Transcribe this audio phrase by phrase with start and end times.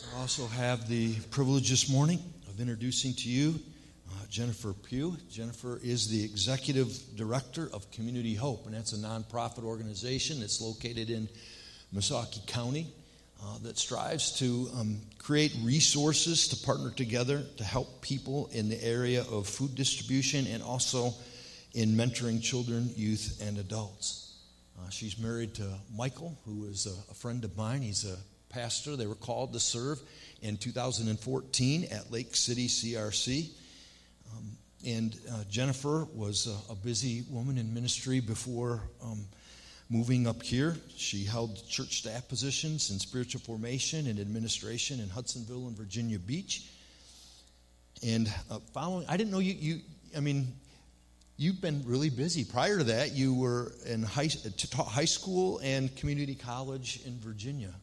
[0.00, 3.60] So I also have the privilege this morning of introducing to you
[4.08, 5.14] uh, Jennifer Pugh.
[5.30, 11.10] Jennifer is the executive director of Community Hope, and that's a nonprofit organization that's located
[11.10, 11.28] in
[11.94, 12.86] Missaukee County
[13.42, 18.82] uh, that strives to um, create resources to partner together to help people in the
[18.82, 21.12] area of food distribution and also
[21.74, 24.38] in mentoring children, youth, and adults.
[24.78, 27.82] Uh, she's married to Michael, who is a, a friend of mine.
[27.82, 28.16] He's a
[28.50, 28.96] pastor.
[28.96, 30.00] They were called to serve
[30.42, 33.50] in 2014 at Lake City CRC.
[34.32, 34.50] Um,
[34.86, 39.24] and uh, Jennifer was a, a, busy woman in ministry before um,
[39.90, 40.76] moving up here.
[40.96, 46.70] She held church staff positions in spiritual formation and administration in Hudsonville and Virginia Beach.
[48.02, 49.80] And uh, following, I didn't know you, you,
[50.16, 50.54] I mean,
[51.36, 52.44] you've been really busy.
[52.44, 54.28] Prior to that, you were in high,
[54.74, 57.74] high school and community college in Virginia.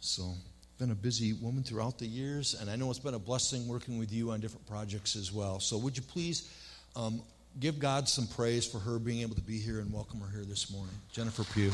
[0.00, 0.34] So,
[0.78, 3.98] been a busy woman throughout the years, and I know it's been a blessing working
[3.98, 5.60] with you on different projects as well.
[5.60, 6.50] So, would you please
[6.96, 7.22] um,
[7.60, 10.44] give God some praise for her being able to be here and welcome her here
[10.46, 10.94] this morning?
[11.12, 11.70] Jennifer Pugh.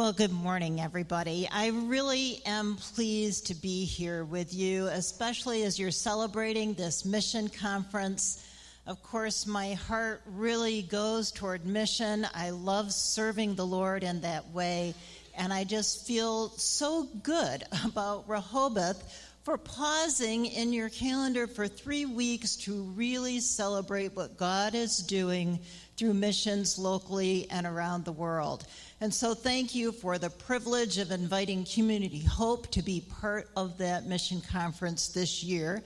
[0.00, 1.46] Well, good morning, everybody.
[1.52, 7.50] I really am pleased to be here with you, especially as you're celebrating this mission
[7.50, 8.42] conference.
[8.86, 12.26] Of course, my heart really goes toward mission.
[12.32, 14.94] I love serving the Lord in that way.
[15.36, 19.04] And I just feel so good about Rehoboth
[19.44, 25.58] for pausing in your calendar for three weeks to really celebrate what God is doing
[25.98, 28.64] through missions locally and around the world.
[29.02, 33.78] And so, thank you for the privilege of inviting Community Hope to be part of
[33.78, 35.82] that mission conference this year.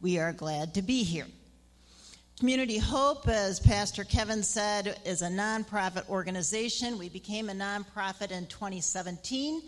[0.00, 1.26] We are glad to be here.
[2.40, 6.98] Community Hope, as Pastor Kevin said, is a nonprofit organization.
[6.98, 9.62] We became a nonprofit in 2017,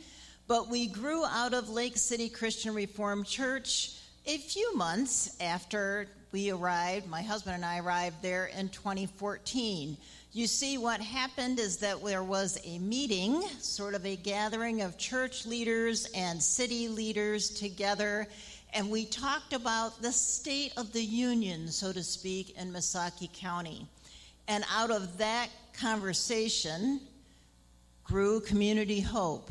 [0.48, 3.92] but we grew out of Lake City Christian Reformed Church
[4.26, 7.06] a few months after we arrived.
[7.06, 9.97] My husband and I arrived there in 2014.
[10.31, 14.99] You see, what happened is that there was a meeting, sort of a gathering of
[14.99, 18.28] church leaders and city leaders together,
[18.75, 23.87] and we talked about the state of the union, so to speak, in Missaukee County.
[24.49, 27.00] And out of that conversation
[28.05, 29.50] grew Community Hope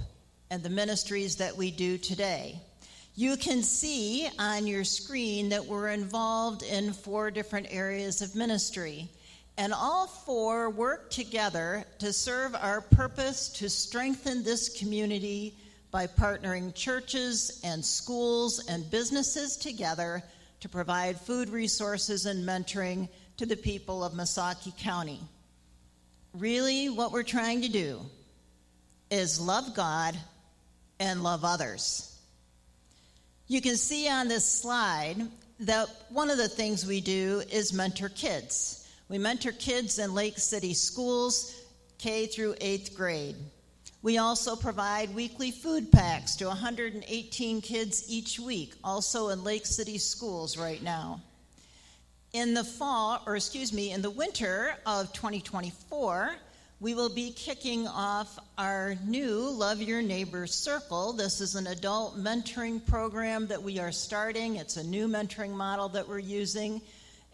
[0.52, 2.62] and the ministries that we do today.
[3.16, 9.10] You can see on your screen that we're involved in four different areas of ministry.
[9.58, 15.56] And all four work together to serve our purpose to strengthen this community
[15.90, 20.22] by partnering churches and schools and businesses together
[20.60, 25.20] to provide food resources and mentoring to the people of Missaukee County.
[26.34, 28.02] Really, what we're trying to do
[29.10, 30.16] is love God
[31.00, 32.16] and love others.
[33.48, 35.16] You can see on this slide
[35.62, 38.87] that one of the things we do is mentor kids.
[39.10, 41.56] We mentor kids in Lake City schools,
[41.98, 43.38] K through eighth grade.
[44.02, 49.98] We also provide weekly food packs to 118 kids each week, also in Lake City
[49.98, 51.22] schools right now.
[52.34, 56.36] In the fall, or excuse me, in the winter of 2024,
[56.80, 61.14] we will be kicking off our new Love Your Neighbor Circle.
[61.14, 64.58] This is an adult mentoring program that we are starting.
[64.58, 66.82] It's a new mentoring model that we're using.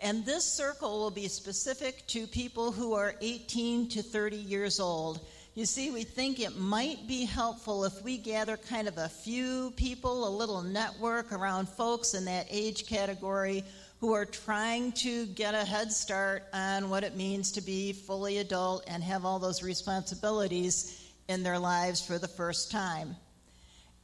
[0.03, 5.25] And this circle will be specific to people who are 18 to 30 years old.
[5.55, 9.71] You see, we think it might be helpful if we gather kind of a few
[9.77, 13.63] people, a little network around folks in that age category
[14.01, 18.39] who are trying to get a head start on what it means to be fully
[18.39, 23.15] adult and have all those responsibilities in their lives for the first time.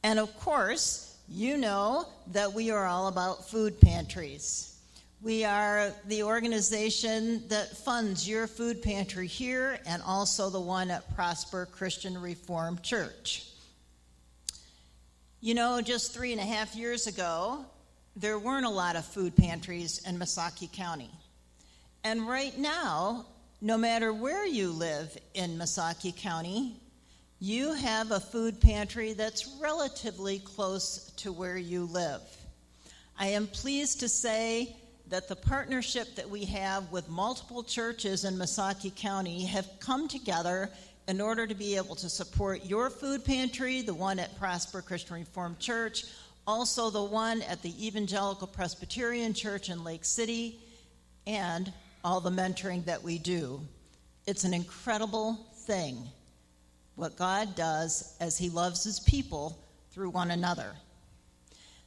[0.02, 4.69] And of course, you know that we are all about food pantries.
[5.22, 11.14] We are the organization that funds your food pantry here and also the one at
[11.14, 13.46] Prosper Christian Reformed Church.
[15.42, 17.66] You know, just three and a half years ago,
[18.16, 21.10] there weren't a lot of food pantries in Missaukee County.
[22.02, 23.26] And right now,
[23.60, 26.76] no matter where you live in Missaukee County,
[27.40, 32.22] you have a food pantry that's relatively close to where you live.
[33.18, 34.76] I am pleased to say
[35.10, 40.70] that the partnership that we have with multiple churches in Missaukee County have come together
[41.08, 45.16] in order to be able to support your food pantry, the one at Prosper Christian
[45.16, 46.04] Reformed Church,
[46.46, 50.60] also the one at the Evangelical Presbyterian Church in Lake City,
[51.26, 51.72] and
[52.04, 53.60] all the mentoring that we do.
[54.26, 56.08] It's an incredible thing
[56.94, 59.58] what God does as He loves His people
[59.90, 60.72] through one another.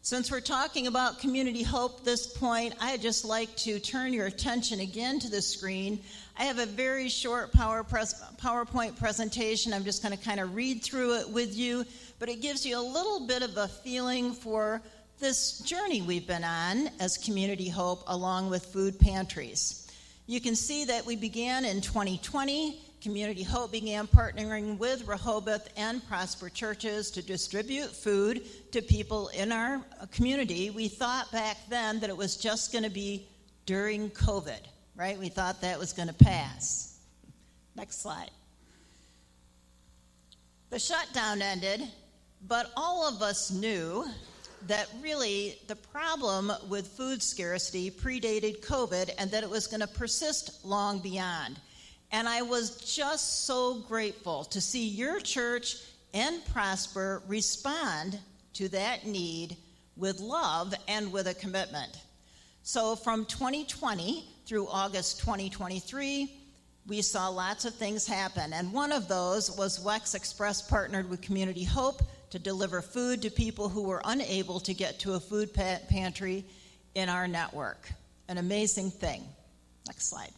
[0.06, 4.82] Since we're talking about community hope this point, I'd just like to turn your attention
[4.82, 6.02] again to the screen.
[6.38, 9.72] I have a very short PowerPoint presentation.
[9.72, 11.86] I'm just going to kind of read through it with you,
[12.20, 14.82] but it gives you a little bit of a feeling for
[15.22, 19.90] this journey we've been on as Community Hope along with food pantries.
[20.28, 26.02] You can see that we began in 2020 Community Hope began partnering with Rehoboth and
[26.08, 29.82] Prosper churches to distribute food to people in our
[30.14, 30.70] community.
[30.70, 33.28] We thought back then that it was just going to be
[33.66, 34.62] during COVID,
[34.96, 35.20] right?
[35.20, 36.98] We thought that was going to pass.
[37.76, 38.32] Next slide.
[40.70, 41.82] The shutdown ended,
[42.48, 44.06] but all of us knew
[44.68, 49.88] that really the problem with food scarcity predated COVID and that it was going to
[49.88, 51.60] persist long beyond.
[52.14, 55.78] And I was just so grateful to see your church
[56.14, 58.20] and Prosper respond
[58.54, 59.58] to that need
[59.98, 62.00] with love and with a commitment.
[62.62, 66.32] So from 2020 through August 2023,
[66.86, 68.54] we saw lots of things happen.
[68.54, 73.32] And one of those was Wex Express partnered with Community Hope to deliver food to
[73.32, 76.46] people who were unable to get to a food pantry
[76.94, 77.92] in our network.
[78.28, 79.24] An amazing thing.
[79.88, 80.32] Next slide.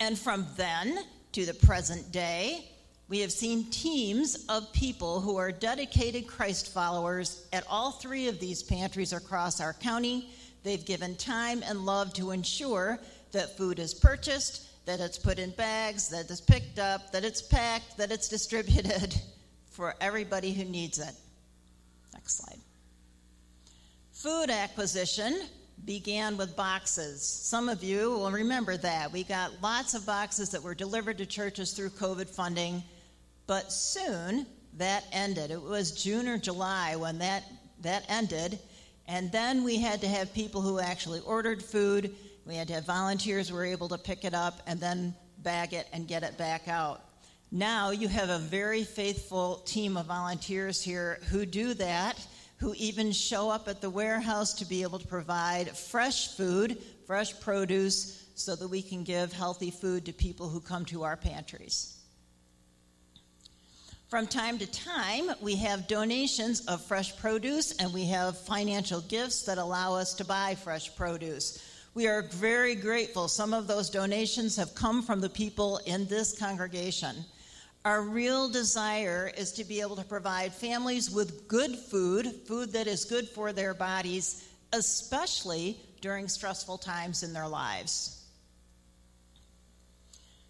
[0.00, 0.98] And from then
[1.32, 2.70] to the present day,
[3.08, 8.40] we have seen teams of people who are dedicated Christ followers at all three of
[8.40, 10.30] these pantries across our county.
[10.62, 12.98] They've given time and love to ensure
[13.32, 17.42] that food is purchased, that it's put in bags, that it's picked up, that it's
[17.42, 19.14] packed, that it's distributed
[19.70, 21.14] for everybody who needs it.
[22.14, 22.60] Next slide.
[24.12, 25.42] Food acquisition
[25.84, 27.22] began with boxes.
[27.22, 29.12] Some of you will remember that.
[29.12, 32.82] We got lots of boxes that were delivered to churches through COVID funding,
[33.46, 34.46] but soon
[34.78, 35.50] that ended.
[35.50, 37.44] It was June or July when that,
[37.82, 38.58] that ended.
[39.06, 42.14] And then we had to have people who actually ordered food.
[42.46, 45.74] We had to have volunteers who were able to pick it up and then bag
[45.74, 47.02] it and get it back out.
[47.52, 52.26] Now you have a very faithful team of volunteers here who do that
[52.64, 57.38] who even show up at the warehouse to be able to provide fresh food, fresh
[57.40, 61.98] produce, so that we can give healthy food to people who come to our pantries.
[64.08, 69.42] From time to time, we have donations of fresh produce and we have financial gifts
[69.42, 71.62] that allow us to buy fresh produce.
[71.92, 73.28] We are very grateful.
[73.28, 77.26] Some of those donations have come from the people in this congregation.
[77.84, 82.86] Our real desire is to be able to provide families with good food, food that
[82.86, 88.24] is good for their bodies, especially during stressful times in their lives.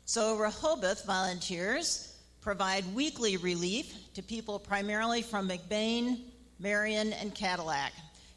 [0.05, 6.21] So, Rehoboth volunteers provide weekly relief to people primarily from McBain,
[6.61, 7.93] Marion, and Cadillac.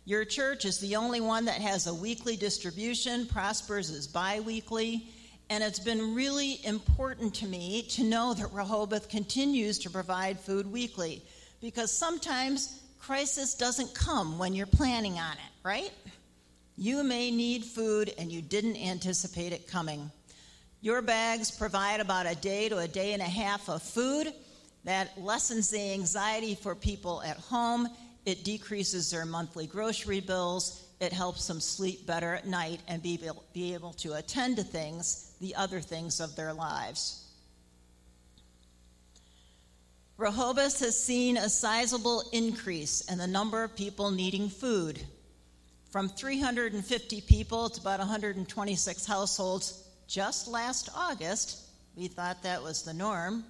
[0.06, 3.28] Your church is the only one that has a weekly distribution.
[3.28, 5.10] Prospers is bi weekly.
[5.50, 10.70] And it's been really important to me to know that Rehoboth continues to provide food
[10.70, 11.22] weekly
[11.62, 15.92] because sometimes crisis doesn't come when you're planning on it, right?
[16.76, 20.12] You may need food and you didn't anticipate it coming.
[20.82, 24.34] Your bags provide about a day to a day and a half of food.
[24.84, 27.88] That lessens the anxiety for people at home.
[28.26, 30.87] It decreases their monthly grocery bills.
[31.00, 34.64] It helps them sleep better at night and be able, be able to attend to
[34.64, 37.24] things the other things of their lives.
[40.18, 45.00] Rehoboth has seen a sizable increase in the number of people needing food.
[45.92, 52.94] From 350 people to about 126 households just last August, we thought that was the
[52.94, 53.44] norm,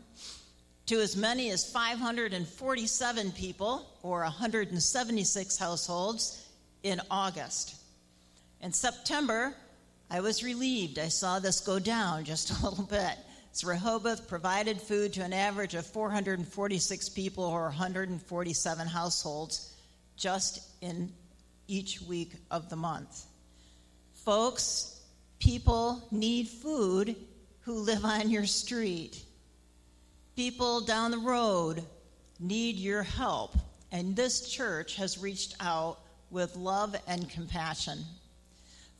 [0.88, 6.47] to as many as 547 people, or 176 households,
[6.84, 7.75] in August.
[8.62, 9.53] In September,
[10.10, 11.00] I was relieved.
[11.00, 13.17] I saw this go down just a little bit.
[13.51, 19.74] So Rehoboth provided food to an average of 446 people or 147 households
[20.15, 21.12] just in
[21.67, 23.25] each week of the month.
[24.25, 25.01] Folks,
[25.39, 27.15] people need food
[27.62, 29.22] who live on your street.
[30.36, 31.84] People down the road
[32.39, 33.55] need your help,
[33.91, 36.00] and this church has reached out
[36.31, 38.00] with love and compassion.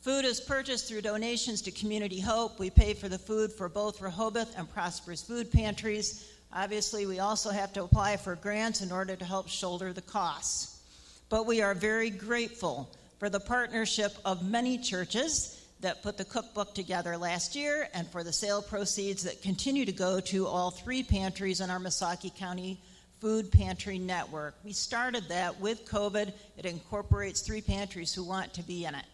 [0.00, 2.58] Food is purchased through donations to Community Hope.
[2.58, 6.30] We pay for the food for both Rehoboth and Prosper's Food Pantries.
[6.52, 10.80] Obviously, we also have to apply for grants in order to help shoulder the costs.
[11.28, 16.74] But we are very grateful for the partnership of many churches that put the cookbook
[16.74, 21.02] together last year and for the sale proceeds that continue to go to all three
[21.02, 22.80] pantries in our Missaukee County
[23.20, 24.54] Food Pantry Network.
[24.64, 26.32] We started that with COVID.
[26.56, 29.04] It incorporates three pantries who want to be in it.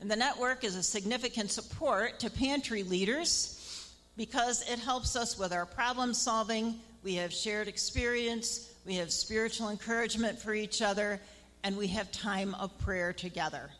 [0.00, 3.54] And the network is a significant support to pantry leaders
[4.16, 6.76] because it helps us with our problem solving.
[7.02, 11.20] We have shared experience, we have spiritual encouragement for each other,
[11.62, 13.70] and we have time of prayer together.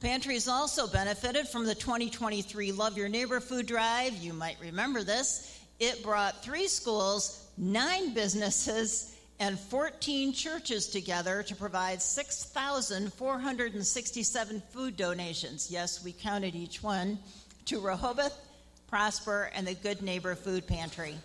[0.00, 4.14] Pantries also benefited from the 2023 Love Your Neighbor food drive.
[4.16, 5.63] You might remember this.
[5.80, 15.68] It brought three schools, nine businesses, and 14 churches together to provide 6,467 food donations.
[15.70, 17.18] Yes, we counted each one
[17.66, 18.38] to Rehoboth,
[18.86, 21.16] Prosper, and the Good Neighbor Food Pantry.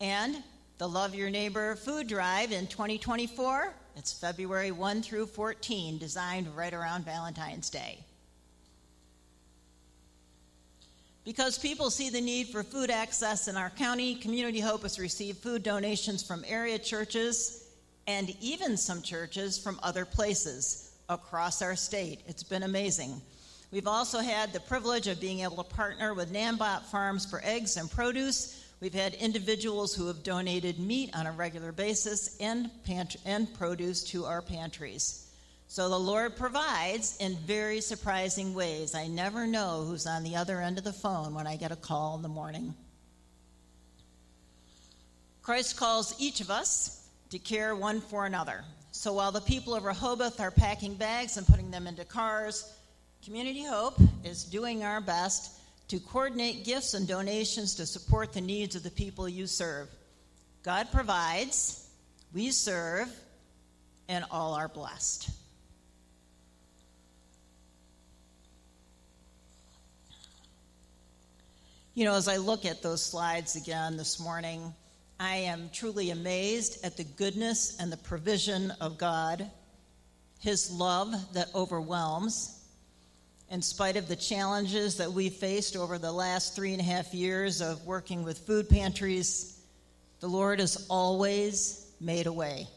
[0.00, 0.42] And
[0.76, 6.74] the Love Your Neighbor food drive in 2024, it's February 1 through 14, designed right
[6.74, 7.98] around Valentine's Day.
[11.28, 15.36] Because people see the need for food access in our county, Community Hope has received
[15.42, 17.68] food donations from area churches
[18.06, 22.20] and even some churches from other places across our state.
[22.26, 23.20] It's been amazing.
[23.70, 27.76] We've also had the privilege of being able to partner with Nambot Farms for eggs
[27.76, 33.16] and produce We've had individuals who have donated meat on a regular basis and, pant-
[33.26, 35.27] and produce to our pantries.
[35.70, 38.94] So the Lord provides in very surprising ways.
[38.94, 41.76] I never know who's on the other end of the phone when I get a
[41.76, 42.74] call in the morning.
[45.42, 48.64] Christ calls each of us to care one for another.
[48.92, 52.72] So while the people of Rehoboth are packing bags and putting them into cars,
[53.22, 58.74] Community Hope is doing our best to coordinate gifts and donations to support the needs
[58.74, 59.88] of the people you serve.
[60.62, 61.86] God provides,
[62.32, 63.14] we serve,
[64.08, 65.30] and all are blessed.
[71.98, 74.72] You know, as I look at those slides again this morning,
[75.18, 79.50] I am truly amazed at the goodness and the provision of God,
[80.38, 82.60] His love that overwhelms
[83.50, 87.12] in spite of the challenges that we faced over the last three and a half
[87.12, 89.60] years of working with food pantries,
[90.20, 92.68] the Lord has always made a way.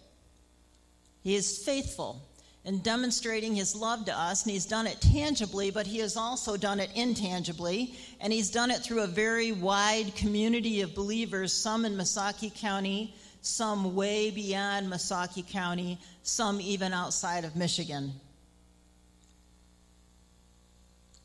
[1.22, 2.28] He is faithful
[2.64, 6.56] in demonstrating his love to us, and he's done it tangibly, but he has also
[6.56, 11.86] done it intangibly, and he's done it through a very wide community of believers, some
[11.86, 18.14] in Missaukee County, some way beyond Missaukee County, some even outside of Michigan.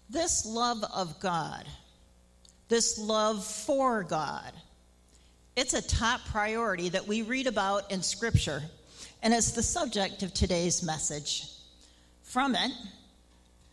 [0.08, 1.66] This love of God,
[2.68, 4.52] this love for God,
[5.54, 8.62] it's a top priority that we read about in Scripture,
[9.22, 11.50] and it's the subject of today's message.
[12.22, 12.70] From it,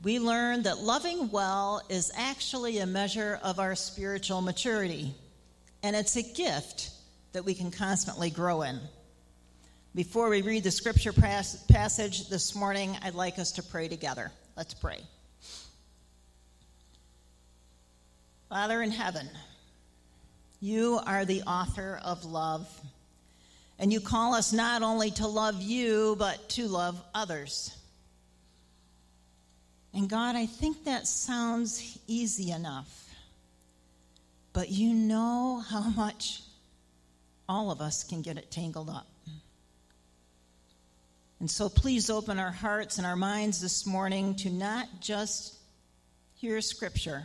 [0.03, 5.13] we learn that loving well is actually a measure of our spiritual maturity,
[5.81, 6.91] and it's a gift
[7.33, 8.79] that we can constantly grow in.
[9.95, 14.31] Before we read the scripture passage this morning, I'd like us to pray together.
[14.57, 14.99] Let's pray.
[18.49, 19.29] Father in heaven,
[20.59, 22.67] you are the author of love.
[23.79, 27.75] And you call us not only to love you, but to love others.
[29.93, 32.99] And God, I think that sounds easy enough.
[34.53, 36.41] But you know how much
[37.49, 39.07] all of us can get it tangled up.
[41.39, 45.57] And so please open our hearts and our minds this morning to not just
[46.35, 47.23] hear scripture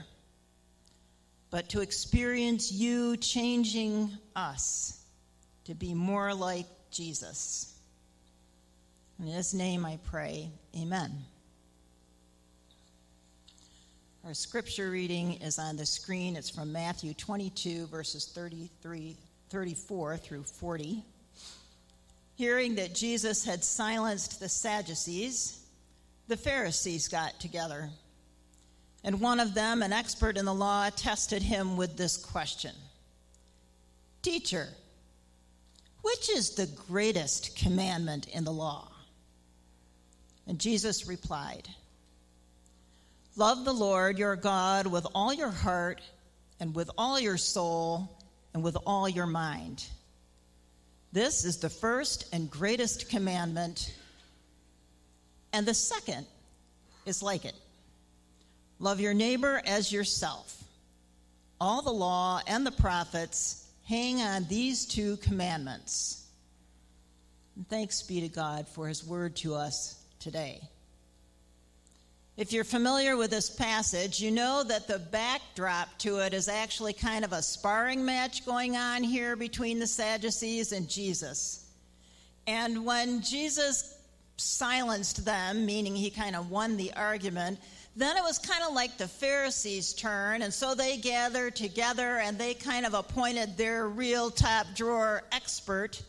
[1.50, 4.98] but to experience you changing us
[5.68, 7.75] to be more like Jesus.
[9.20, 11.12] In his name I pray, amen.
[14.25, 16.37] Our scripture reading is on the screen.
[16.37, 19.14] It's from Matthew 22, verses 33,
[19.50, 21.04] 34 through 40.
[22.37, 25.60] Hearing that Jesus had silenced the Sadducees,
[26.28, 27.90] the Pharisees got together
[29.04, 32.75] and one of them, an expert in the law, tested him with this question
[34.22, 34.68] Teacher,
[36.08, 38.88] which is the greatest commandment in the law?
[40.46, 41.68] And Jesus replied,
[43.36, 46.00] Love the Lord your God with all your heart,
[46.60, 48.08] and with all your soul,
[48.54, 49.84] and with all your mind.
[51.12, 53.94] This is the first and greatest commandment.
[55.52, 56.26] And the second
[57.04, 57.54] is like it
[58.78, 60.64] love your neighbor as yourself.
[61.60, 66.26] All the law and the prophets hang on these two commandments.
[67.57, 70.61] And thanks be to God for his word to us today.
[72.37, 76.92] If you're familiar with this passage, you know that the backdrop to it is actually
[76.92, 81.64] kind of a sparring match going on here between the Sadducees and Jesus.
[82.47, 83.99] And when Jesus
[84.37, 87.59] silenced them, meaning he kind of won the argument,
[87.99, 90.43] then it was kind of like the Pharisees' turn.
[90.43, 96.00] And so they gathered together and they kind of appointed their real top drawer expert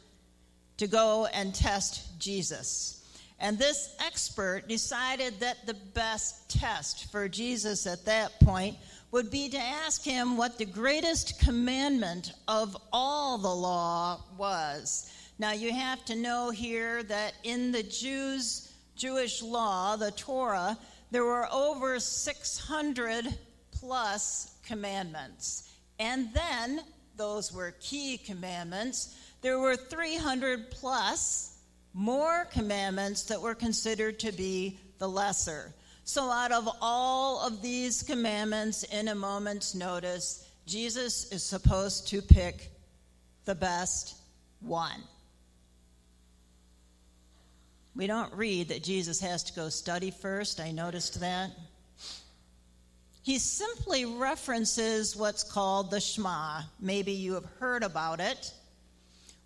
[0.77, 3.03] to go and test Jesus.
[3.39, 8.77] And this expert decided that the best test for Jesus at that point
[9.11, 15.11] would be to ask him what the greatest commandment of all the law was.
[15.39, 20.77] Now, you have to know here that in the Jews' Jewish law, the Torah,
[21.11, 23.25] there were over 600
[23.71, 25.71] plus commandments.
[25.99, 26.81] And then,
[27.15, 31.57] those were key commandments, there were 300 plus
[31.93, 35.73] more commandments that were considered to be the lesser.
[36.03, 42.21] So, out of all of these commandments, in a moment's notice, Jesus is supposed to
[42.21, 42.71] pick
[43.45, 44.15] the best
[44.59, 45.03] one.
[47.99, 50.61] We don't read that Jesus has to go study first.
[50.61, 51.51] I noticed that.
[53.23, 56.61] He simply references what's called the Shema.
[56.79, 58.53] Maybe you have heard about it.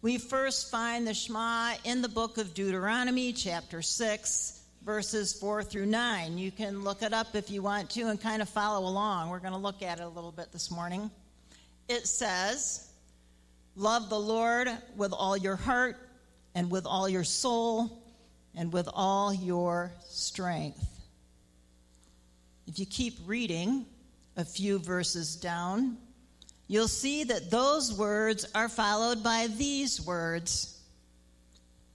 [0.04, 5.88] We first find the Shema in the book of Deuteronomy, chapter 6, verses 4 through
[5.88, 6.38] 9.
[6.38, 9.32] You can look it up if you want to and kind of follow along.
[9.32, 11.10] We're going to look at it a little bit this morning.
[11.90, 12.88] It says,
[13.76, 15.98] Love the Lord with all your heart
[16.54, 18.03] and with all your soul
[18.56, 20.86] and with all your strength.
[22.68, 23.86] If you keep reading
[24.38, 25.98] a few verses down,
[26.68, 30.70] you'll see that those words are followed by these words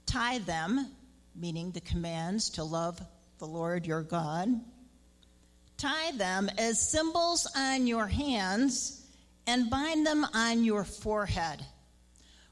[0.05, 0.87] tie them,
[1.35, 2.99] meaning the commands to love
[3.37, 4.49] the Lord your God,
[5.77, 9.05] tie them as symbols on your hands
[9.47, 11.63] and bind them on your forehead.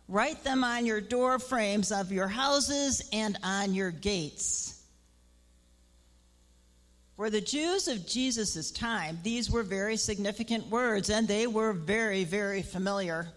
[0.08, 4.82] Write them on your door frames of your houses and on your gates.
[7.18, 12.24] For the Jews of Jesus' time, these were very significant words and they were very,
[12.24, 13.28] very familiar.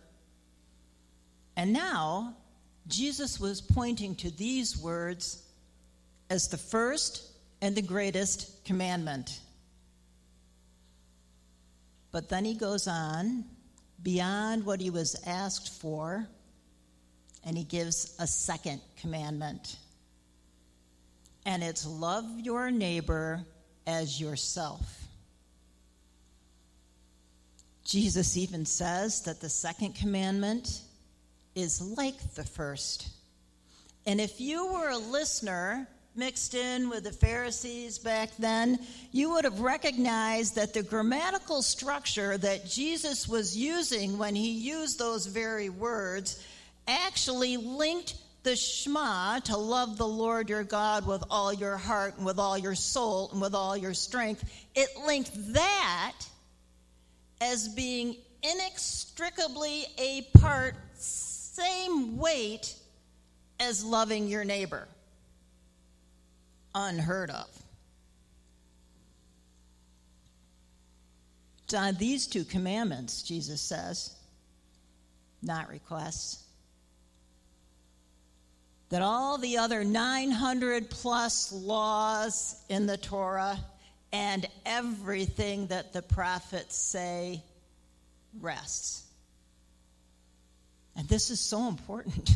[1.57, 2.37] And now,
[2.87, 5.43] Jesus was pointing to these words
[6.29, 7.23] as the first
[7.63, 9.41] and the greatest commandment.
[12.13, 13.45] But then he goes on
[14.03, 16.27] beyond what he was asked for,
[17.45, 19.77] and he gives a second commandment.
[21.47, 23.45] And it's love your neighbor
[23.87, 25.01] as yourself.
[27.85, 30.83] Jesus even says that the second commandment
[31.55, 33.09] is like the first.
[34.07, 38.79] And if you were a listener mixed in with the Pharisees back then,
[39.13, 44.99] you would have recognized that the grammatical structure that Jesus was using when he used
[44.99, 46.45] those very words
[46.87, 52.25] actually linked the Shema to love the Lord your God with all your heart and
[52.25, 56.15] with all your soul and with all your strength, it linked that
[57.41, 62.75] as being inextricably a part, same weight
[63.59, 64.89] as loving your neighbor.
[66.75, 67.47] Unheard of.
[71.65, 74.15] It's on these two commandments, Jesus says,
[75.43, 76.45] not requests
[78.91, 83.59] that all the other 900 plus laws in the Torah
[84.13, 87.43] and everything that the prophets say
[88.41, 89.05] rests.
[90.97, 92.31] And this is so important.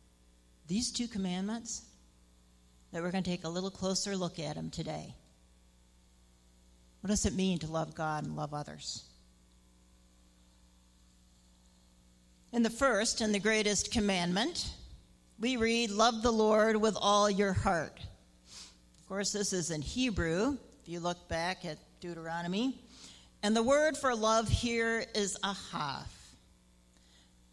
[0.68, 1.82] These two commandments,
[2.92, 5.14] that we're going to take a little closer look at them today.
[7.00, 9.04] What does it mean to love God and love others?
[12.52, 14.70] In the first and the greatest commandment,
[15.42, 17.98] we read, Love the Lord with all your heart.
[19.00, 22.78] Of course, this is in Hebrew, if you look back at Deuteronomy.
[23.42, 26.04] And the word for love here is ahav.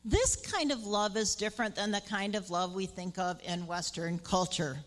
[0.05, 3.65] This kind of love is different than the kind of love we think of in
[3.65, 4.77] Western culture.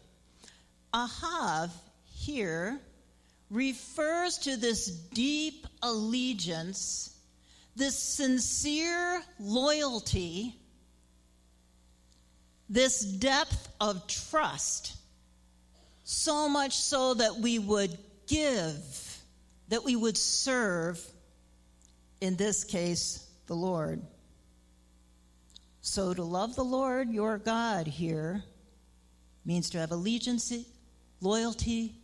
[0.95, 1.71] Ahav
[2.15, 2.79] here
[3.51, 7.19] refers to this deep allegiance,
[7.75, 10.55] this sincere loyalty
[12.69, 14.97] this depth of trust
[16.05, 17.97] so much so that we would
[18.27, 19.19] give,
[19.69, 21.03] that we would serve,
[22.21, 24.01] in this case, the Lord.
[25.81, 28.43] So to love the Lord your God here
[29.45, 30.53] means to have allegiance,
[31.21, 31.95] loyalty,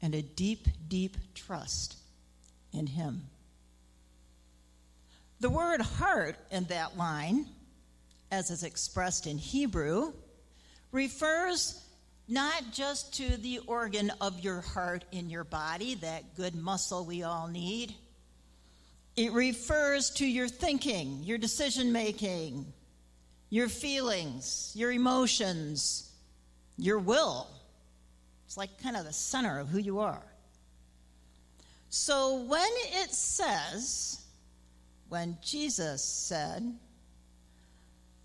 [0.00, 1.96] and a deep, deep trust
[2.72, 3.22] in Him.
[5.40, 7.46] The word heart in that line,
[8.30, 10.12] as is expressed in Hebrew,
[10.92, 11.80] refers
[12.28, 17.22] not just to the organ of your heart in your body, that good muscle we
[17.22, 17.94] all need.
[19.16, 22.72] It refers to your thinking, your decision making,
[23.50, 26.10] your feelings, your emotions,
[26.76, 27.46] your will.
[28.46, 30.24] It's like kind of the center of who you are.
[31.90, 32.70] So when
[33.02, 34.20] it says,
[35.08, 36.74] when Jesus said,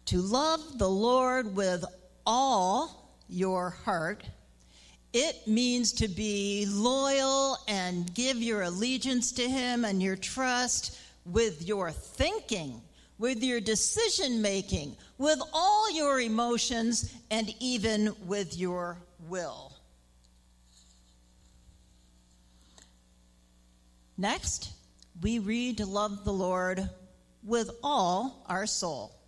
[0.09, 1.85] to love the Lord with
[2.25, 4.23] all your heart,
[5.13, 11.61] it means to be loyal and give your allegiance to Him and your trust with
[11.61, 12.81] your thinking,
[13.19, 19.73] with your decision making, with all your emotions, and even with your will.
[24.17, 24.71] Next,
[25.21, 26.89] we read to love the Lord
[27.43, 29.18] with all our soul.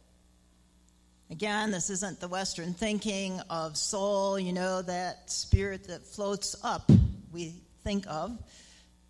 [1.32, 6.92] Again, this isn't the Western thinking of soul, you know, that spirit that floats up,
[7.32, 8.38] we think of,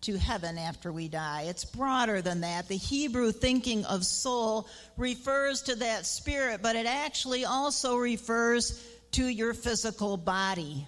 [0.02, 1.46] to heaven after we die.
[1.48, 2.68] It's broader than that.
[2.68, 8.80] The Hebrew thinking of soul refers to that spirit, but it actually also refers
[9.12, 10.86] to your physical body.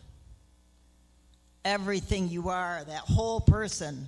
[1.65, 4.07] Everything you are, that whole person.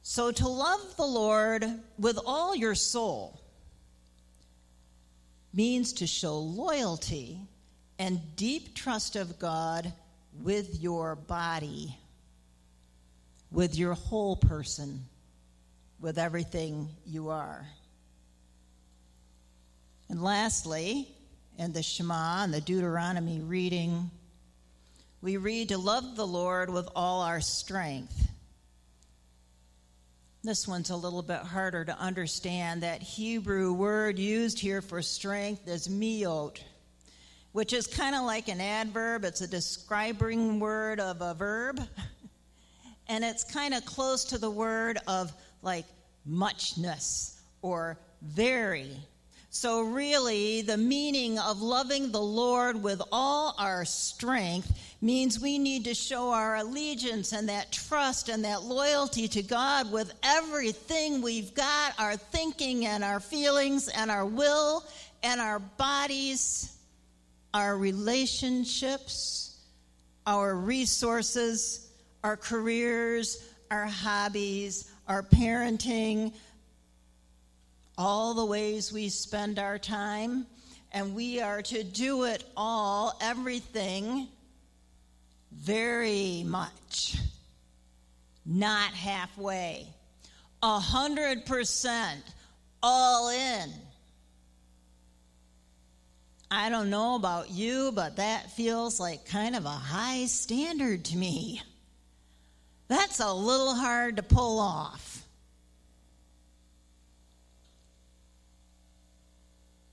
[0.00, 1.66] So to love the Lord
[1.98, 3.41] with all your soul
[5.52, 7.38] means to show loyalty
[7.98, 9.92] and deep trust of God
[10.40, 11.96] with your body,
[13.50, 15.04] with your whole person,
[16.00, 17.66] with everything you are.
[20.08, 21.08] And lastly,
[21.58, 24.10] in the Shema and the Deuteronomy reading,
[25.20, 28.31] we read to love the Lord with all our strength
[30.44, 32.82] this one's a little bit harder to understand.
[32.82, 36.58] That Hebrew word used here for strength is miot,
[37.52, 39.24] which is kind of like an adverb.
[39.24, 41.80] It's a describing word of a verb.
[43.08, 45.86] and it's kind of close to the word of like
[46.24, 48.96] muchness or very
[49.54, 55.84] so, really, the meaning of loving the Lord with all our strength means we need
[55.84, 61.52] to show our allegiance and that trust and that loyalty to God with everything we've
[61.54, 64.84] got our thinking and our feelings and our will
[65.22, 66.76] and our bodies,
[67.52, 69.58] our relationships,
[70.26, 71.90] our resources,
[72.22, 76.32] our careers, our hobbies, our parenting
[77.98, 80.46] all the ways we spend our time,
[80.92, 84.28] and we are to do it all, everything,
[85.62, 87.16] very much,
[88.44, 89.86] not halfway,
[90.60, 92.22] a hundred percent,
[92.82, 93.70] all in.
[96.50, 101.16] I don't know about you, but that feels like kind of a high standard to
[101.16, 101.62] me.
[102.88, 105.24] That's a little hard to pull off.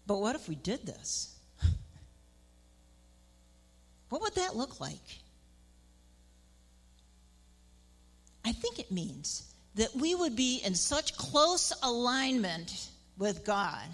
[0.08, 1.36] But what if we did this?
[4.10, 5.20] What would that look like?
[8.50, 9.44] I think it means
[9.76, 13.86] that we would be in such close alignment with God.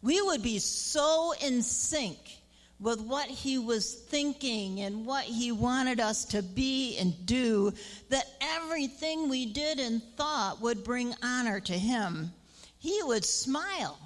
[0.00, 2.16] We would be so in sync
[2.80, 7.74] with what He was thinking and what He wanted us to be and do
[8.08, 12.32] that everything we did and thought would bring honor to Him.
[12.78, 13.98] He would smile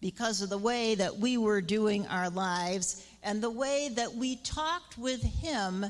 [0.00, 4.36] because of the way that we were doing our lives and the way that we
[4.36, 5.84] talked with Him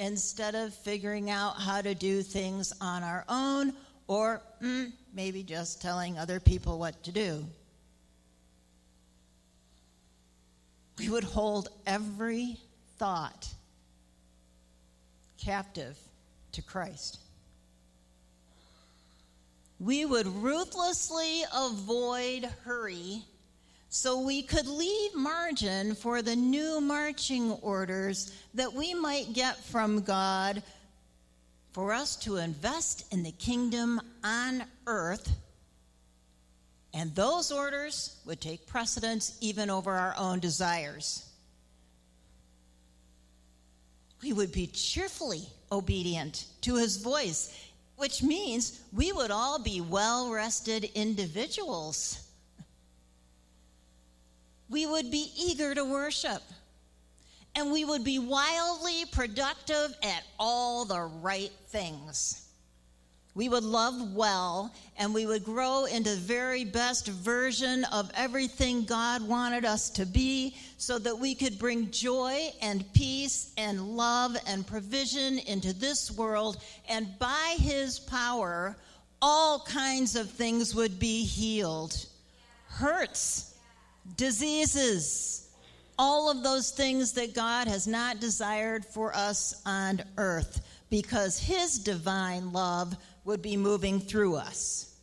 [0.00, 3.74] instead of figuring out how to do things on our own
[4.08, 7.44] or mm, maybe just telling other people what to do.
[10.98, 12.56] We would hold every
[12.98, 13.46] thought
[15.38, 15.98] captive
[16.52, 17.20] to Christ.
[19.78, 23.22] We would ruthlessly avoid hurry
[23.90, 30.00] so we could leave margin for the new marching orders that we might get from
[30.00, 30.62] God
[31.72, 35.30] for us to invest in the kingdom on earth.
[36.94, 41.30] And those orders would take precedence even over our own desires.
[44.22, 47.56] we would be cheerfully obedient to his voice,
[47.96, 52.29] which means we would all be well rested individuals.
[54.70, 56.42] We would be eager to worship,
[57.56, 62.46] and we would be wildly productive at all the right things.
[63.34, 68.84] We would love well, and we would grow into the very best version of everything
[68.84, 74.36] God wanted us to be so that we could bring joy and peace and love
[74.46, 76.58] and provision into this world.
[76.88, 78.76] And by His power,
[79.22, 82.06] all kinds of things would be healed
[82.66, 83.49] hurts,
[84.16, 85.48] diseases,
[85.98, 91.78] all of those things that God has not desired for us on earth because His
[91.78, 94.94] divine love would be moving through us.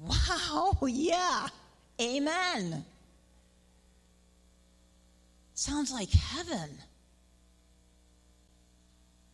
[0.00, 1.48] Wow, yeah.
[2.00, 2.84] Amen.
[5.54, 6.70] Sounds like heaven.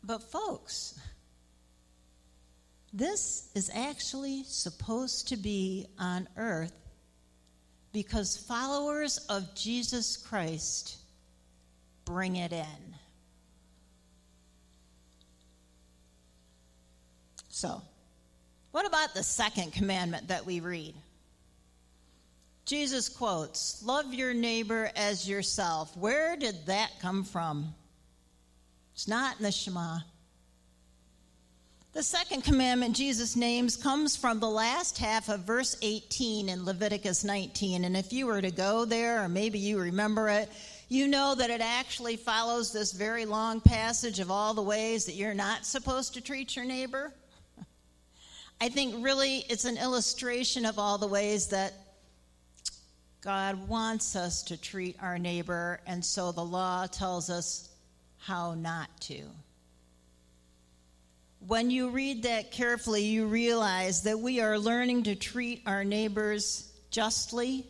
[0.02, 0.98] But, folks,
[2.92, 6.72] this is actually supposed to be on earth
[7.94, 10.96] because followers of Jesus Christ
[12.04, 12.94] bring it in.
[17.48, 17.80] So,
[18.72, 20.94] what about the second commandment that we read?
[22.66, 25.96] Jesus quotes, Love your neighbor as yourself.
[25.96, 27.74] Where did that come from?
[28.94, 29.98] It's not in the Shema.
[31.94, 37.22] The second commandment Jesus names comes from the last half of verse 18 in Leviticus
[37.22, 37.84] 19.
[37.84, 40.50] And if you were to go there, or maybe you remember it,
[40.88, 45.14] you know that it actually follows this very long passage of all the ways that
[45.14, 47.12] you're not supposed to treat your neighbor.
[48.60, 51.74] I think really it's an illustration of all the ways that
[53.20, 57.68] God wants us to treat our neighbor, and so the law tells us
[58.18, 59.22] how not to.
[61.46, 66.72] When you read that carefully, you realize that we are learning to treat our neighbors
[66.90, 67.66] justly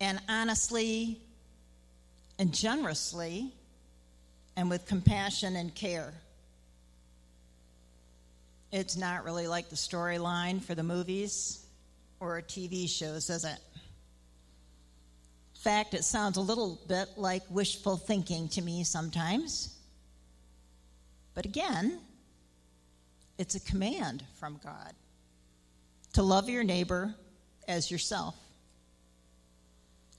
[0.00, 1.20] and honestly
[2.38, 3.52] and generously
[4.56, 6.14] and with compassion and care.
[8.70, 11.66] It's not really like the storyline for the movies
[12.20, 13.58] or TV shows, is it?
[15.54, 19.76] In fact, it sounds a little bit like wishful thinking to me sometimes.
[21.34, 21.98] But again,
[23.40, 24.92] it's a command from God
[26.12, 27.14] to love your neighbor
[27.66, 28.36] as yourself.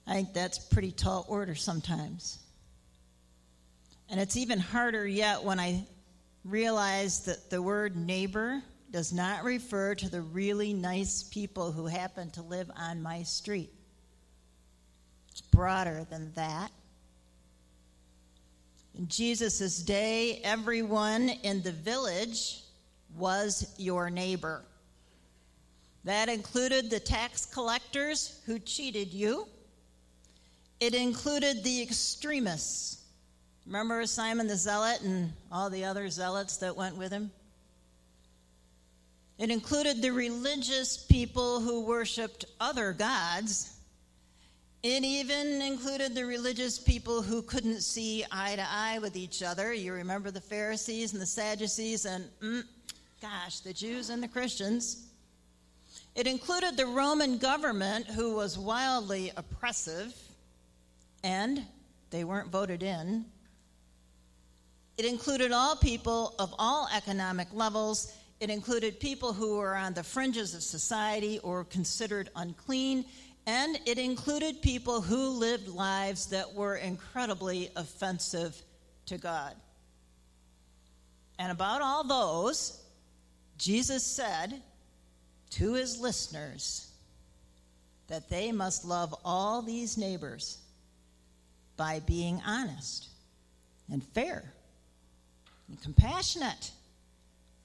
[0.08, 2.40] I think that's pretty tall order sometimes.
[4.10, 5.86] And it's even harder yet when I
[6.44, 12.32] realize that the word neighbor does not refer to the really nice people who happen
[12.32, 13.70] to live on my street.
[15.30, 16.72] It's broader than that.
[18.98, 22.61] In Jesus' day, everyone in the village
[23.15, 24.63] was your neighbor.
[26.04, 29.47] That included the tax collectors who cheated you.
[30.80, 33.02] It included the extremists
[33.65, 37.32] Remember Simon the Zealot and all the other zealots that went with him?
[39.38, 43.78] It included the religious people who worshiped other gods.
[44.84, 49.74] It even included the religious people who couldn't see eye to eye with each other.
[49.74, 52.63] You remember the Pharisees and the Sadducees, and mm,
[53.22, 55.06] gosh, the Jews and the Christians.
[56.16, 60.14] It included the Roman government, who was wildly oppressive,
[61.24, 61.64] and
[62.10, 63.26] they weren't voted in.
[64.98, 68.12] It included all people of all economic levels.
[68.40, 73.06] It included people who were on the fringes of society or considered unclean.
[73.46, 78.60] And it included people who lived lives that were incredibly offensive
[79.06, 79.56] to God.
[81.40, 82.81] And about all those,
[83.62, 84.60] Jesus said
[85.52, 86.89] to his listeners
[88.08, 90.58] that they must love all these neighbors
[91.78, 93.10] by being honest
[93.91, 94.52] and fair
[95.67, 96.71] and compassionate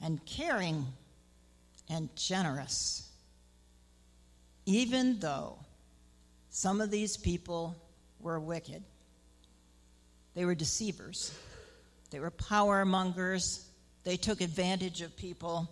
[0.02, 0.84] and caring
[1.88, 3.10] and generous.
[4.66, 5.56] Even though
[6.50, 7.74] some of these people
[8.20, 8.82] were wicked,
[10.34, 11.34] they were deceivers,
[12.10, 13.64] they were power mongers,
[14.04, 15.70] they took advantage of people,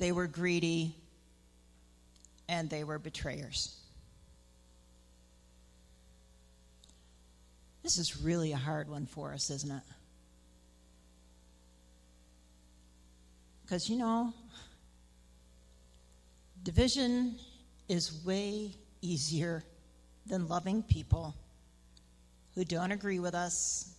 [0.00, 0.94] they were greedy,
[2.48, 3.76] and they were betrayers.
[7.82, 9.82] This is really a hard one for us, isn't it?
[13.62, 14.32] Because, you know,
[16.62, 17.36] division
[17.86, 19.62] is way easier
[20.26, 21.34] than loving people
[22.54, 23.92] who don't agree with us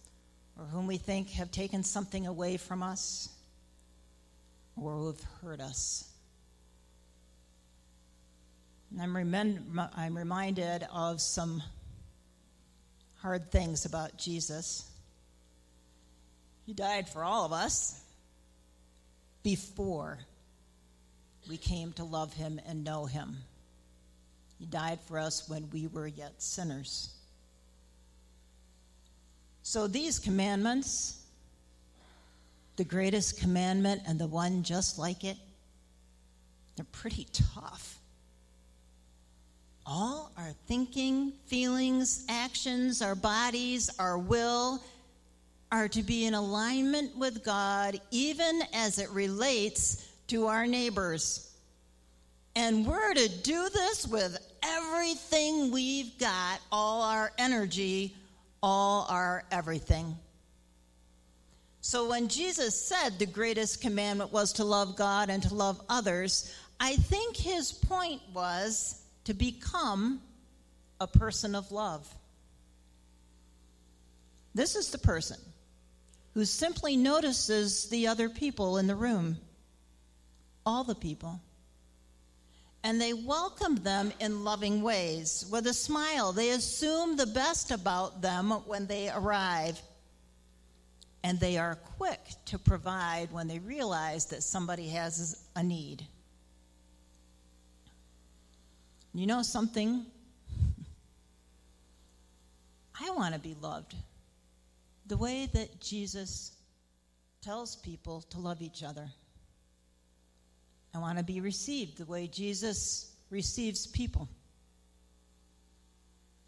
[0.57, 3.29] or whom we think have taken something away from us
[4.81, 6.07] or who have hurt us.
[8.91, 11.61] And I'm, I'm reminded of some
[13.21, 14.89] hard things about Jesus.
[16.65, 18.01] He died for all of us
[19.43, 20.19] before
[21.49, 23.37] we came to love him and know him.
[24.59, 27.09] He died for us when we were yet sinners.
[29.63, 31.20] So these commandments,
[32.81, 35.37] the greatest commandment and the one just like it,
[36.75, 37.99] they're pretty tough.
[39.85, 44.83] All our thinking, feelings, actions, our bodies, our will
[45.71, 51.51] are to be in alignment with God, even as it relates to our neighbors.
[52.55, 58.15] And we're to do this with everything we've got, all our energy,
[58.63, 60.17] all our everything.
[61.81, 66.53] So when Jesus said the greatest commandment was to love God and to love others,
[66.79, 70.21] I think his point was to become
[70.99, 72.07] a person of love.
[74.53, 75.39] This is the person
[76.35, 79.37] who simply notices the other people in the room,
[80.65, 81.41] all the people.
[82.83, 86.31] And they welcome them in loving ways with a smile.
[86.31, 89.81] They assume the best about them when they arrive.
[91.23, 96.05] And they are quick to provide when they realize that somebody has a need.
[99.13, 100.05] You know something?
[102.99, 103.95] I want to be loved
[105.07, 106.53] the way that Jesus
[107.41, 109.09] tells people to love each other.
[110.93, 114.29] I want to be received the way Jesus receives people.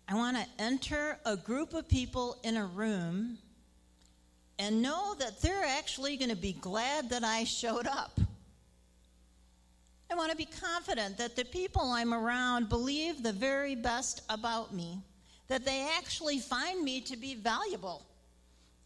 [0.08, 3.38] I want to enter a group of people in a room
[4.60, 8.20] and know that they're actually going to be glad that I showed up.
[10.12, 14.74] I want to be confident that the people I'm around believe the very best about
[14.74, 15.00] me,
[15.48, 18.06] that they actually find me to be valuable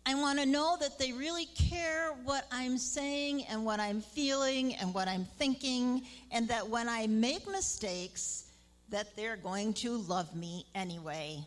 [0.10, 4.74] I want to know that they really care what I'm saying and what I'm feeling
[4.76, 8.46] and what I'm thinking, and that when I make mistakes,
[8.88, 11.46] that they're going to love me anyway.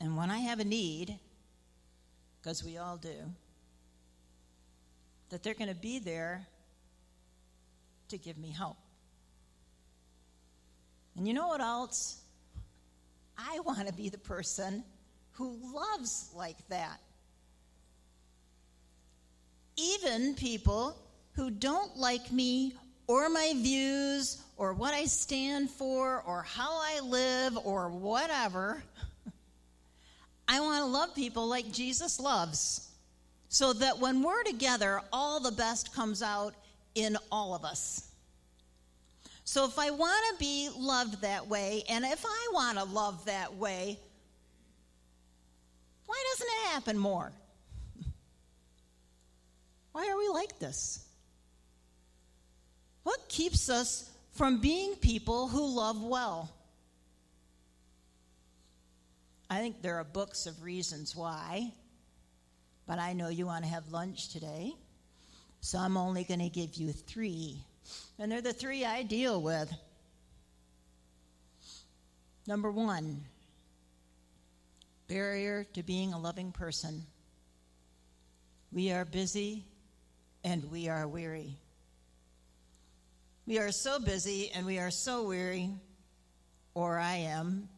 [0.00, 1.16] And when I have a need,
[2.46, 3.10] because we all do,
[5.30, 6.46] that they're going to be there
[8.08, 8.76] to give me help.
[11.16, 12.20] And you know what else?
[13.36, 14.84] I want to be the person
[15.32, 17.00] who loves like that.
[19.76, 20.96] Even people
[21.32, 22.74] who don't like me
[23.08, 28.84] or my views or what I stand for or how I live or whatever.
[30.48, 32.88] I want to love people like Jesus loves.
[33.48, 36.54] So that when we're together, all the best comes out
[36.94, 38.08] in all of us.
[39.44, 43.24] So if I want to be loved that way, and if I want to love
[43.26, 43.98] that way,
[46.06, 47.32] why doesn't it happen more?
[49.92, 51.04] Why are we like this?
[53.02, 56.50] What keeps us from being people who love well?
[59.48, 61.72] I think there are books of reasons why,
[62.86, 64.74] but I know you want to have lunch today,
[65.60, 67.62] so I'm only going to give you three.
[68.18, 69.72] And they're the three I deal with.
[72.48, 73.22] Number one,
[75.08, 77.02] barrier to being a loving person.
[78.72, 79.64] We are busy
[80.42, 81.56] and we are weary.
[83.46, 85.70] We are so busy and we are so weary,
[86.74, 87.68] or I am,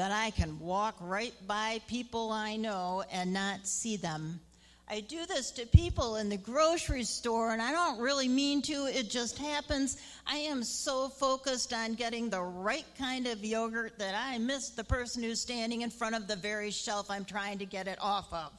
[0.00, 4.40] that I can walk right by people I know and not see them.
[4.88, 8.86] I do this to people in the grocery store, and I don't really mean to.
[8.86, 9.98] It just happens.
[10.26, 14.84] I am so focused on getting the right kind of yogurt that I miss the
[14.84, 18.32] person who's standing in front of the very shelf I'm trying to get it off
[18.32, 18.52] of.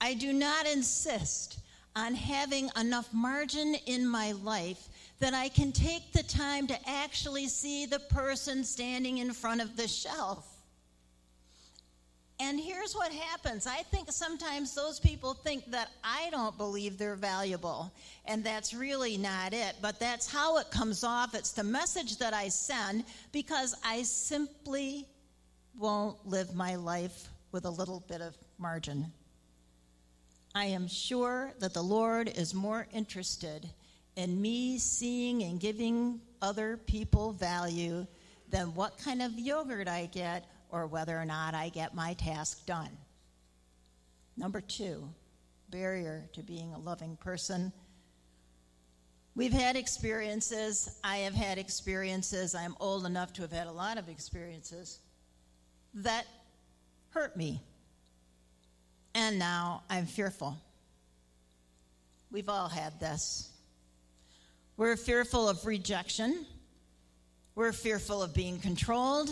[0.00, 1.58] I do not insist
[1.94, 4.88] on having enough margin in my life
[5.20, 9.76] that I can take the time to actually see the person standing in front of
[9.76, 10.46] the shelf.
[12.40, 17.16] And here's what happens I think sometimes those people think that I don't believe they're
[17.16, 17.92] valuable.
[18.26, 19.74] And that's really not it.
[19.82, 21.34] But that's how it comes off.
[21.34, 25.06] It's the message that I send because I simply
[25.76, 29.06] won't live my life with a little bit of margin.
[30.54, 33.68] I am sure that the Lord is more interested
[34.18, 38.04] in me seeing and giving other people value
[38.50, 42.66] than what kind of yogurt I get or whether or not I get my task
[42.66, 42.90] done.
[44.36, 45.08] Number two,
[45.70, 47.72] barrier to being a loving person.
[49.36, 50.98] We've had experiences.
[51.04, 52.56] I have had experiences.
[52.56, 54.98] I'm old enough to have had a lot of experiences
[55.94, 56.26] that
[57.10, 57.62] hurt me.
[59.14, 60.56] And now I'm fearful.
[62.32, 63.52] We've all had this.
[64.78, 66.46] We're fearful of rejection.
[67.56, 69.28] We're fearful of being controlled.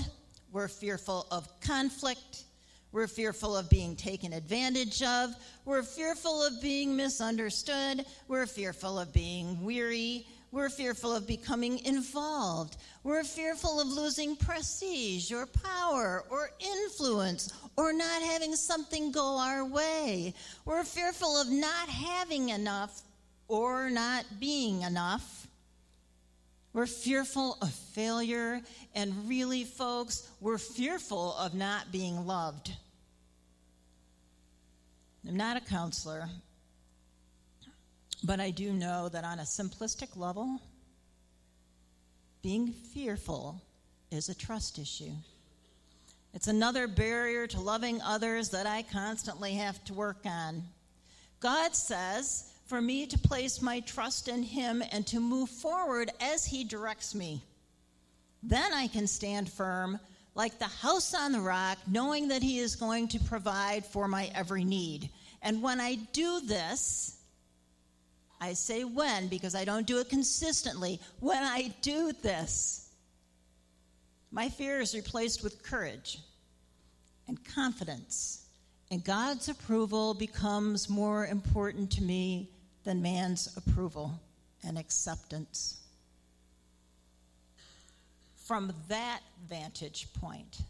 [0.51, 2.42] We're fearful of conflict.
[2.90, 5.36] We're fearful of being taken advantage of.
[5.64, 8.05] We're fearful of being misunderstood.
[8.26, 10.26] We're fearful of being weary.
[10.51, 12.76] We're fearful of becoming involved.
[13.05, 19.64] We're fearful of losing prestige or power or influence or not having something go our
[19.64, 20.34] way.
[20.64, 23.03] We're fearful of not having enough
[23.49, 25.47] or not being enough.
[26.72, 28.61] We're fearful of failure,
[28.94, 32.70] and really, folks, we're fearful of not being loved.
[35.26, 36.28] I'm not a counselor,
[38.22, 40.61] but I do know that on a simplistic level,
[42.42, 43.61] being fearful
[44.11, 45.12] is a trust issue.
[46.34, 50.62] It's another barrier to loving others that I constantly have to work on.
[51.40, 56.45] God says for me to place my trust in Him and to move forward as
[56.45, 57.43] He directs me.
[58.43, 59.99] Then I can stand firm
[60.35, 64.31] like the house on the rock, knowing that He is going to provide for my
[64.35, 65.09] every need.
[65.43, 67.17] And when I do this,
[68.41, 71.01] I say when because I don't do it consistently.
[71.21, 72.91] When I do this,
[74.31, 76.19] my fear is replaced with courage
[77.29, 78.47] and confidence,
[78.91, 82.51] and God's approval becomes more important to me
[82.87, 84.12] than man's approval
[84.64, 85.80] and acceptance.
[88.47, 90.61] From that vantage point,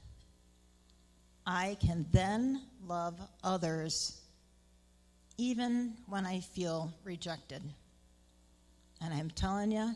[1.46, 4.18] I can then love others
[5.36, 7.60] even when I feel rejected.
[9.02, 9.92] And I'm telling you,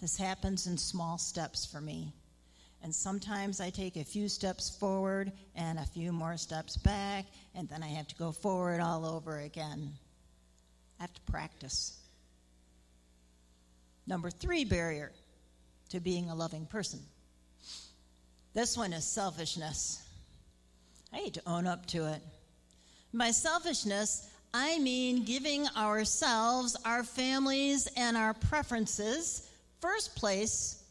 [0.00, 2.10] this happens in small steps for me.
[2.82, 7.68] And sometimes I take a few steps forward and a few more steps back, and
[7.68, 9.92] then I have to go forward all over again.
[11.00, 11.98] Have to practice.
[14.06, 15.12] Number three barrier
[15.90, 17.00] to being a loving person.
[18.54, 20.02] This one is selfishness.
[21.12, 22.22] I hate to own up to it.
[23.14, 29.48] By selfishness, I mean giving ourselves, our families, and our preferences
[29.80, 30.82] first place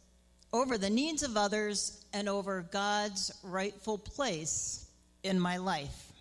[0.54, 4.88] over the needs of others and over God's rightful place
[5.24, 6.12] in my life.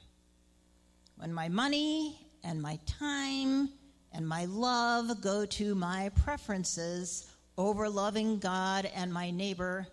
[1.16, 3.70] When my money and my time
[4.12, 9.86] and my love go to my preferences over loving God and my neighbor,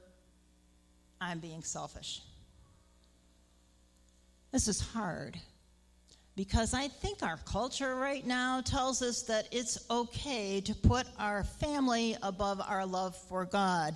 [1.20, 2.22] I'm being selfish.
[4.52, 5.40] This is hard
[6.36, 11.44] because I think our culture right now tells us that it's okay to put our
[11.44, 13.94] family above our love for God.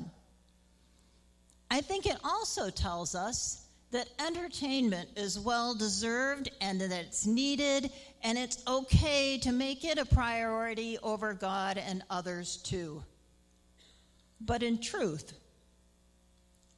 [1.70, 7.91] I think it also tells us that entertainment is well deserved and that it's needed,
[8.24, 13.03] and it's okay to make it a priority over God and others too.
[14.41, 15.34] But in truth,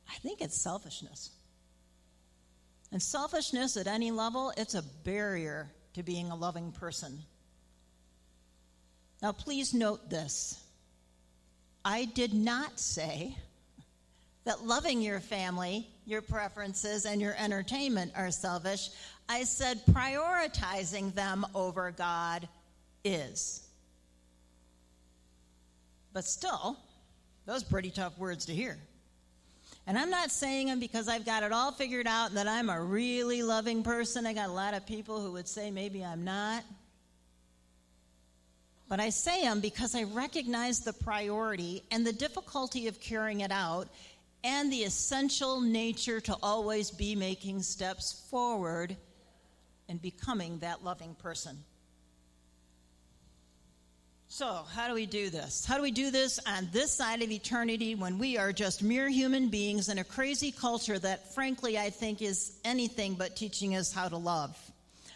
[0.10, 1.32] I think it's selfishness.
[2.92, 7.20] And selfishness at any level, it's a barrier to being a loving person.
[9.22, 10.64] Now, please note this.
[11.84, 13.38] I did not say
[14.50, 18.90] that loving your family, your preferences, and your entertainment are selfish.
[19.30, 22.48] I said prioritizing them over God
[23.04, 23.68] is.
[26.14, 26.80] But still,
[27.46, 28.80] those pretty tough words to hear.
[29.86, 32.72] And I'm not saying them because I've got it all figured out and that I'm
[32.72, 34.26] a really loving person.
[34.26, 36.64] I got a lot of people who would say maybe I'm not.
[38.90, 43.52] But I say them because I recognize the priority and the difficulty of carrying it
[43.52, 43.88] out
[44.44, 48.96] and the essential nature to always be making steps forward
[49.90, 51.58] and becoming that loving person.
[54.32, 55.66] So, how do we do this?
[55.66, 59.10] How do we do this on this side of eternity when we are just mere
[59.10, 63.92] human beings in a crazy culture that, frankly, I think is anything but teaching us
[63.92, 64.56] how to love?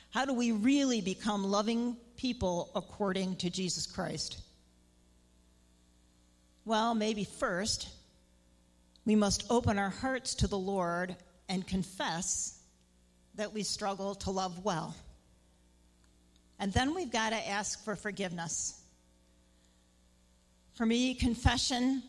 [0.10, 4.40] How do we really become loving people according to Jesus Christ?
[6.66, 7.90] Well, maybe first,
[9.06, 11.16] we must open our hearts to the Lord
[11.50, 12.60] and confess
[13.36, 14.96] that we struggle to love well.
[16.60, 18.80] And then we've got to ask for forgiveness.
[20.76, 22.04] For me, confession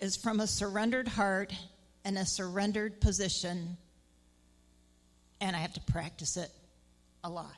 [0.00, 1.52] is from a surrendered heart
[2.04, 3.76] and a surrendered position,
[5.40, 6.50] and I have to practice it
[7.22, 7.54] a lot.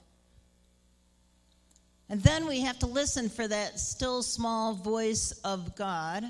[2.09, 6.25] And then we have to listen for that still small voice of God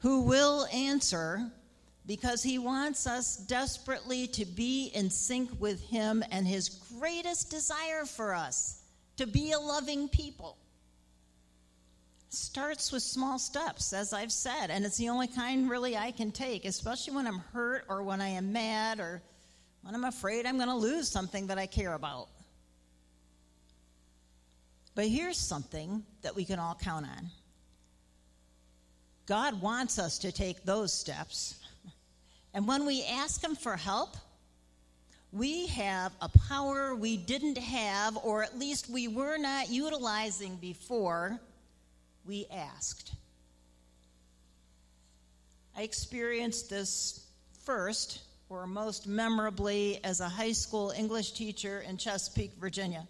[0.00, 1.50] who will answer
[2.06, 8.04] because he wants us desperately to be in sync with him and his greatest desire
[8.04, 8.82] for us
[9.16, 10.56] to be a loving people.
[12.30, 16.30] Starts with small steps, as I've said, and it's the only kind really I can
[16.30, 19.22] take, especially when I'm hurt or when I am mad or
[19.82, 22.28] when I'm afraid I'm going to lose something that I care about.
[24.94, 27.30] But here's something that we can all count on
[29.30, 31.54] God wants us to take those steps.
[32.52, 34.16] And when we ask Him for help,
[35.30, 41.38] we have a power we didn't have, or at least we were not utilizing before
[42.26, 43.12] we asked.
[45.76, 47.24] I experienced this
[47.64, 53.06] first, or most memorably, as a high school English teacher in Chesapeake, Virginia.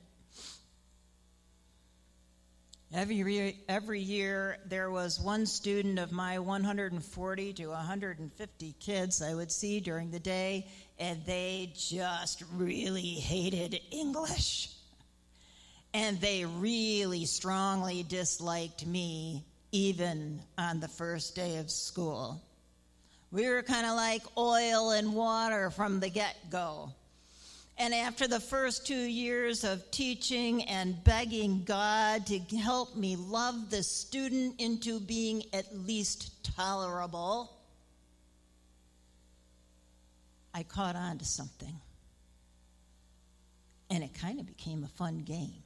[2.92, 9.52] Every, every year, there was one student of my 140 to 150 kids I would
[9.52, 10.66] see during the day,
[10.98, 14.70] and they just really hated English.
[15.94, 22.42] And they really strongly disliked me, even on the first day of school.
[23.30, 26.92] We were kind of like oil and water from the get go.
[27.80, 33.70] And after the first two years of teaching and begging God to help me love
[33.70, 37.56] the student into being at least tolerable,
[40.52, 41.74] I caught on to something.
[43.88, 45.62] And it kind of became a fun game.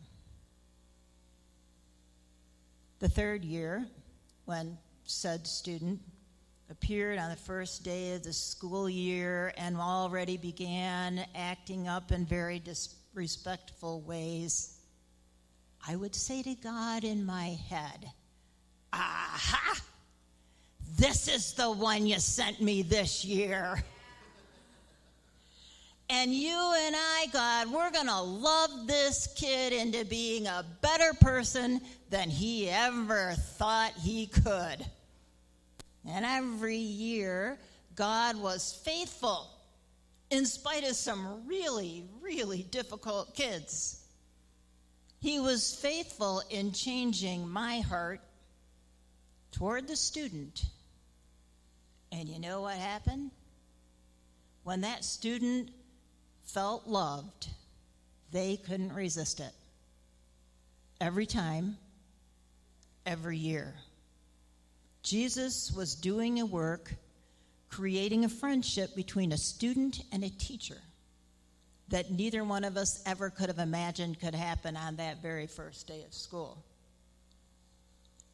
[3.01, 3.89] The third year,
[4.45, 6.01] when said student
[6.75, 12.27] appeared on the first day of the school year and already began acting up in
[12.27, 14.81] very disrespectful ways,
[15.87, 18.11] I would say to God in my head,
[18.93, 19.81] Aha!
[20.97, 23.83] This is the one you sent me this year.
[26.11, 31.15] And you and I, God, we're going to love this kid into being a better
[31.21, 34.85] person than he ever thought he could.
[36.09, 37.59] And every year,
[37.95, 39.49] God was faithful
[40.31, 44.01] in spite of some really, really difficult kids.
[45.21, 48.21] He was faithful in changing my heart
[49.53, 50.65] toward the student.
[52.13, 53.31] And you know what happened?
[54.65, 55.71] When that student
[56.45, 57.49] felt loved,
[58.33, 59.53] they couldn't resist it.
[61.01, 61.77] Every time,
[63.07, 63.75] every year.
[65.05, 66.95] Jesus was doing a work
[67.69, 70.79] creating a friendship between a student and a teacher
[71.89, 75.87] that neither one of us ever could have imagined could happen on that very first
[75.87, 76.65] day of school.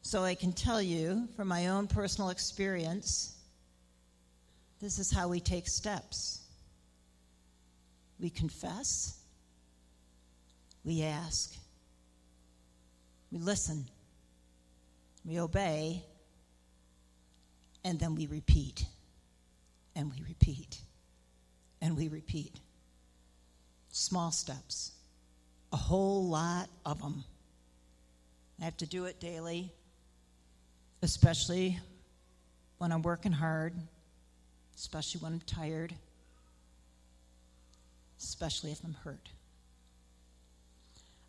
[0.03, 3.35] So I can tell you from my own personal experience,
[4.79, 6.39] this is how we take steps.
[8.19, 9.19] We confess,
[10.85, 11.53] we ask,
[13.31, 13.85] we listen,
[15.25, 16.03] we obey,
[17.83, 18.85] and then we repeat,
[19.95, 20.79] and we repeat,
[21.81, 22.59] and we repeat.
[23.91, 24.91] Small steps,
[25.73, 27.23] a whole lot of them.
[28.59, 29.71] I have to do it daily,
[31.01, 31.79] especially
[32.77, 33.73] when I'm working hard,
[34.77, 35.93] especially when I'm tired,
[38.19, 39.29] especially if I'm hurt.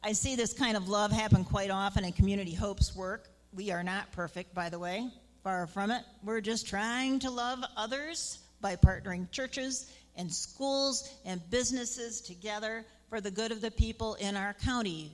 [0.05, 3.29] I see this kind of love happen quite often in Community Hope's work.
[3.55, 5.11] We are not perfect, by the way.
[5.43, 6.05] Far from it.
[6.23, 13.21] We're just trying to love others by partnering churches and schools and businesses together for
[13.21, 15.11] the good of the people in our county,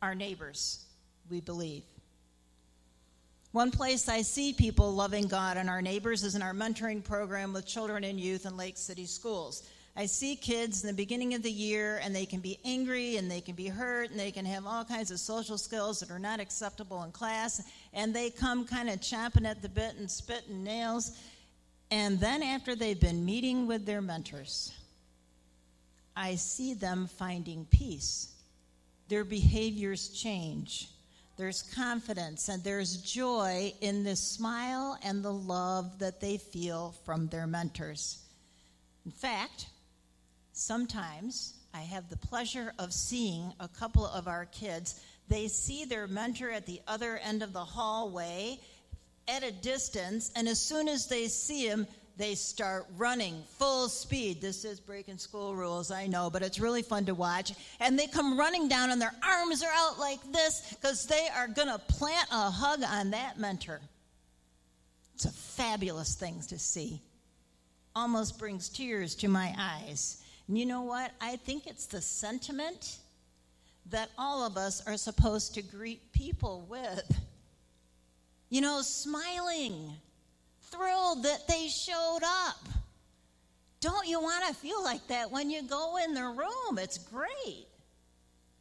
[0.00, 0.86] our neighbors,
[1.28, 1.82] we believe.
[3.52, 7.52] One place I see people loving God and our neighbors is in our mentoring program
[7.52, 9.68] with children and youth in Lake City schools.
[9.96, 13.30] I see kids in the beginning of the year and they can be angry and
[13.30, 16.18] they can be hurt and they can have all kinds of social skills that are
[16.18, 17.62] not acceptable in class
[17.92, 21.18] and they come kind of chomping at the bit and spitting nails.
[21.90, 24.72] And then after they've been meeting with their mentors,
[26.16, 28.28] I see them finding peace.
[29.08, 30.88] Their behaviors change.
[31.36, 37.26] There's confidence and there's joy in the smile and the love that they feel from
[37.26, 38.18] their mentors.
[39.04, 39.66] In fact,
[40.52, 45.00] Sometimes I have the pleasure of seeing a couple of our kids.
[45.28, 48.58] They see their mentor at the other end of the hallway
[49.28, 51.86] at a distance, and as soon as they see him,
[52.16, 54.40] they start running full speed.
[54.40, 57.52] This is breaking school rules, I know, but it's really fun to watch.
[57.78, 61.48] And they come running down, and their arms are out like this because they are
[61.48, 63.80] going to plant a hug on that mentor.
[65.14, 67.00] It's a fabulous thing to see.
[67.94, 70.19] Almost brings tears to my eyes.
[70.56, 71.12] You know what?
[71.20, 72.98] I think it's the sentiment
[73.90, 77.20] that all of us are supposed to greet people with.
[78.48, 79.92] You know, smiling
[80.62, 82.68] thrilled that they showed up.
[83.80, 86.78] Don't you want to feel like that when you go in the room?
[86.78, 87.66] It's great.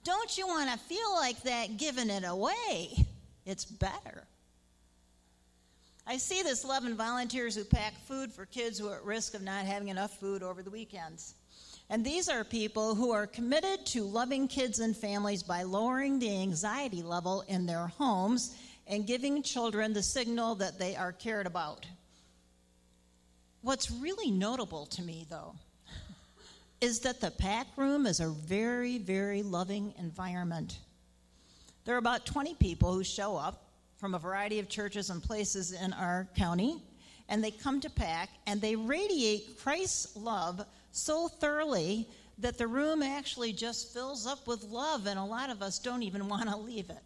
[0.04, 3.06] Don't you want to feel like that giving it away?
[3.46, 4.24] It's better.
[6.06, 9.42] I see this 11 volunteers who pack food for kids who are at risk of
[9.42, 11.34] not having enough food over the weekends.
[11.90, 16.30] And these are people who are committed to loving kids and families by lowering the
[16.42, 21.88] anxiety level in their homes and giving children the signal that they are cared about.
[23.62, 25.56] What's really notable to me, though,
[26.80, 30.78] is that the pack room is a very, very loving environment.
[31.86, 33.64] There are about 20 people who show up
[33.98, 36.82] from a variety of churches and places in our county,
[37.28, 42.08] and they come to pack and they radiate Christ's love so thoroughly
[42.40, 46.04] that the room actually just fills up with love, and a lot of us don't
[46.04, 47.04] even want to leave it.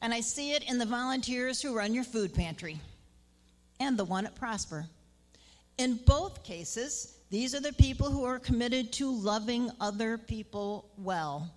[0.00, 2.78] And I see it in the volunteers who run your food pantry
[3.80, 4.86] and the one at Prosper.
[5.76, 11.50] In both cases, these are the people who are committed to loving other people well.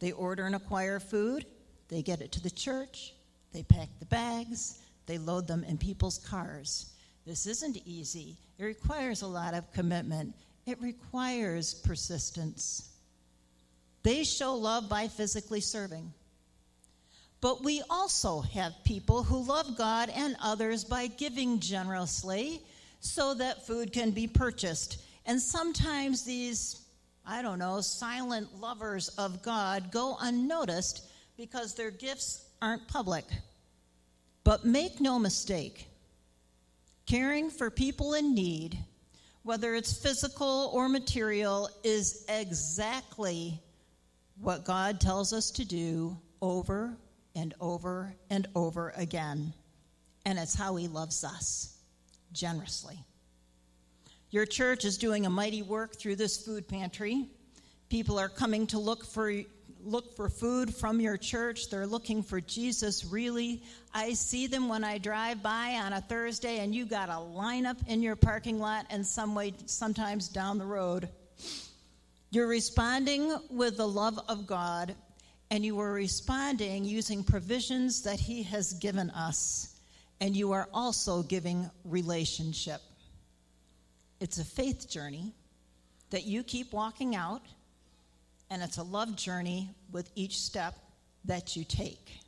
[0.00, 1.46] They order and acquire food,
[1.88, 3.14] they get it to the church,
[3.52, 6.93] they pack the bags, they load them in people's cars.
[7.26, 8.36] This isn't easy.
[8.58, 10.34] It requires a lot of commitment,
[10.66, 12.90] it requires persistence.
[14.02, 16.12] They show love by physically serving.
[17.40, 22.62] But we also have people who love God and others by giving generously
[23.00, 25.02] so that food can be purchased.
[25.26, 26.80] And sometimes these,
[27.26, 31.06] I don't know, silent lovers of God go unnoticed
[31.36, 33.26] because their gifts aren't public.
[34.42, 35.86] But make no mistake,
[37.06, 38.78] caring for people in need,
[39.42, 43.60] whether it's physical or material, is exactly
[44.40, 46.96] what God tells us to do over
[47.36, 49.52] and over and over again.
[50.24, 51.76] And it's how He loves us
[52.32, 52.98] generously.
[54.30, 57.26] Your church is doing a mighty work through this food pantry.
[57.88, 59.30] People are coming to look for
[59.84, 61.70] look for food from your church.
[61.70, 63.62] They're looking for Jesus really.
[63.92, 67.86] I see them when I drive by on a Thursday and you got a lineup
[67.88, 71.08] in your parking lot and some way sometimes down the road.
[72.30, 74.94] You're responding with the love of God
[75.50, 79.76] and you are responding using provisions that He has given us,
[80.20, 82.80] and you are also giving relationship.
[84.20, 85.32] It's a faith journey
[86.10, 87.42] that you keep walking out,
[88.54, 90.76] and it's a love journey with each step
[91.24, 92.20] that you take.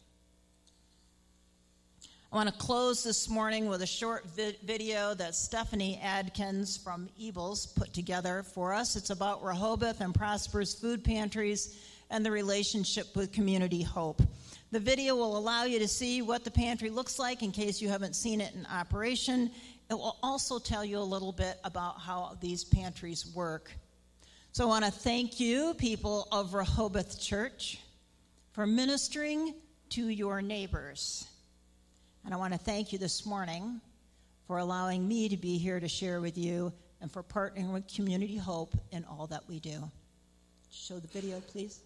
[2.32, 7.08] I want to close this morning with a short vi- video that Stephanie Adkins from
[7.16, 8.96] Evils put together for us.
[8.96, 11.78] It's about Rehoboth and Prosper's food pantries
[12.10, 14.20] and the relationship with Community Hope.
[14.72, 17.88] The video will allow you to see what the pantry looks like in case you
[17.88, 19.48] haven't seen it in operation.
[19.88, 23.70] It will also tell you a little bit about how these pantries work.
[24.56, 27.78] So I want to thank you, people of Rehoboth Church,
[28.52, 29.52] for ministering
[29.90, 31.26] to your neighbors.
[32.24, 33.82] And I want to thank you this morning
[34.46, 38.38] for allowing me to be here to share with you and for partnering with Community
[38.38, 39.90] Hope in all that we do.
[40.70, 41.80] Show the video, please.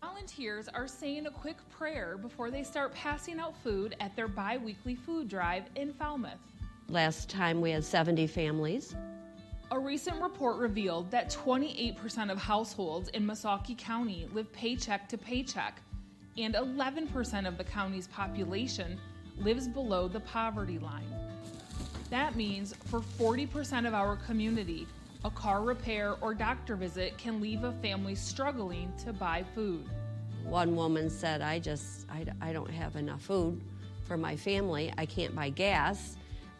[0.00, 4.56] Volunteers are saying a quick prayer before they start passing out food at their bi
[4.56, 6.40] weekly food drive in Falmouth.
[6.88, 8.96] Last time we had 70 families.
[9.72, 15.80] A recent report revealed that 28% of households in Missaukee County live paycheck to paycheck,
[16.36, 19.00] and 11% of the county's population
[19.38, 21.06] lives below the poverty line.
[22.10, 24.86] That means for 40% of our community,
[25.24, 29.88] a car repair or doctor visit can leave a family struggling to buy food.
[30.44, 33.58] One woman said, I just, I, I don't have enough food
[34.02, 34.92] for my family.
[34.98, 36.18] I can't buy gas.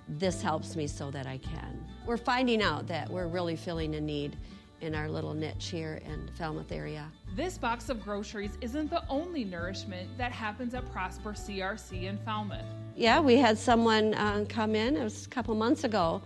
[0.08, 1.84] This helps me so that I can.
[2.06, 4.36] We're finding out that we're really filling a need
[4.80, 7.10] in our little niche here in Falmouth area.
[7.36, 12.66] This box of groceries isn't the only nourishment that happens at Prosper CRC in Falmouth.
[12.96, 16.20] Yeah, we had someone uh, come in, it was a couple months ago,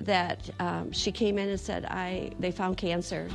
[0.00, 3.28] that um, she came in and said, I, they found cancer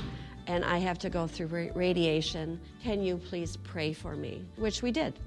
[0.47, 2.59] and I have to go through radiation.
[2.81, 4.45] Can you please pray for me?
[4.55, 5.19] Which we did.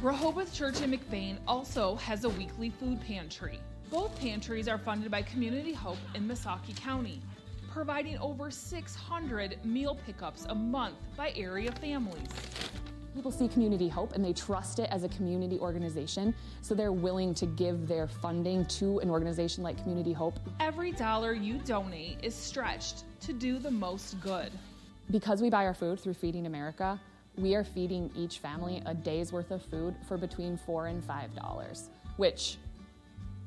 [0.00, 3.58] Rehoboth Church in McBain also has a weekly food pantry.
[3.90, 7.20] Both pantries are funded by Community Hope in Missaukee County,
[7.72, 12.28] providing over 600 meal pickups a month by area families.
[13.12, 16.32] People see Community Hope and they trust it as a community organization,
[16.62, 20.38] so they're willing to give their funding to an organization like Community Hope.
[20.60, 24.52] Every dollar you donate is stretched to do the most good.
[25.10, 27.00] Because we buy our food through Feeding America,
[27.38, 31.34] we are feeding each family a day's worth of food for between four and five
[31.34, 32.58] dollars, which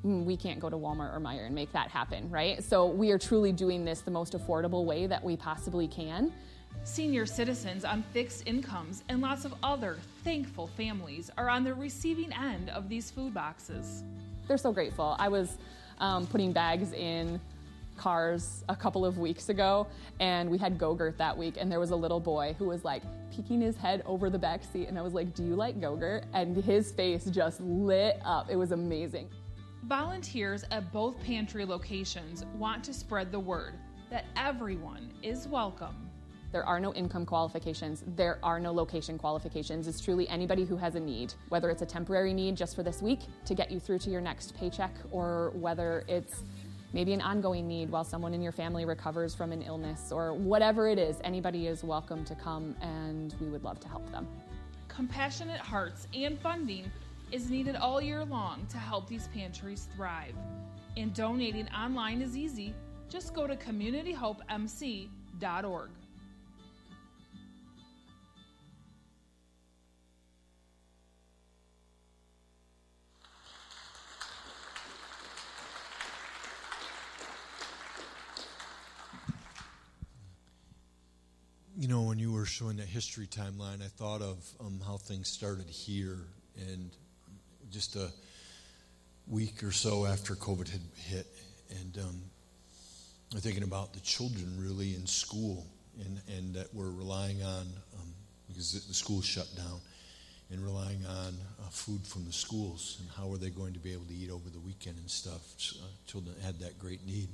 [0.05, 2.63] mm, we can't go to Walmart or Meijer and make that happen, right?
[2.63, 6.31] So we are truly doing this the most affordable way that we possibly can.
[6.83, 12.31] Senior citizens on fixed incomes and lots of other thankful families are on the receiving
[12.33, 14.03] end of these food boxes.
[14.47, 15.15] They're so grateful.
[15.19, 15.57] I was
[15.99, 17.39] um, putting bags in
[18.01, 19.85] cars a couple of weeks ago,
[20.19, 23.03] and we had Go-Gurt that week, and there was a little boy who was like
[23.31, 26.25] peeking his head over the back seat, and I was like, "Do you like Go-Gurt?"
[26.33, 28.49] And his face just lit up.
[28.49, 29.29] It was amazing.
[29.83, 33.75] Volunteers at both pantry locations want to spread the word
[34.09, 36.09] that everyone is welcome.
[36.51, 38.03] There are no income qualifications.
[38.15, 39.87] There are no location qualifications.
[39.87, 43.01] It's truly anybody who has a need, whether it's a temporary need just for this
[43.01, 46.43] week to get you through to your next paycheck, or whether it's
[46.93, 50.87] maybe an ongoing need while someone in your family recovers from an illness, or whatever
[50.87, 51.17] it is.
[51.23, 54.27] Anybody is welcome to come, and we would love to help them.
[54.87, 56.91] Compassionate hearts and funding
[57.31, 60.35] is needed all year long to help these pantries thrive.
[60.97, 62.73] And donating online is easy.
[63.09, 65.89] Just go to communityhopemc.org.
[81.77, 85.29] You know, when you were showing that history timeline, I thought of um, how things
[85.29, 86.17] started here,
[86.67, 86.91] and
[87.71, 88.09] just a
[89.25, 91.27] week or so after COVID had hit,
[91.79, 92.21] and um,
[93.33, 95.65] I'm thinking about the children really in school,
[96.03, 98.13] and and that we're relying on um,
[98.49, 99.79] because the school shut down,
[100.51, 103.93] and relying on uh, food from the schools, and how are they going to be
[103.93, 105.41] able to eat over the weekend and stuff?
[105.81, 107.29] Uh, children had that great need.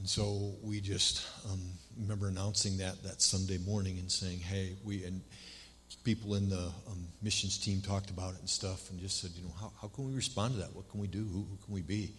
[0.00, 1.60] And so we just um,
[1.98, 5.20] remember announcing that that Sunday morning and saying, "Hey, we and
[6.04, 9.42] people in the um, missions team talked about it and stuff, and just said, you
[9.42, 10.74] know, how, how can we respond to that?
[10.74, 11.18] What can we do?
[11.18, 12.14] Who, who can we be?"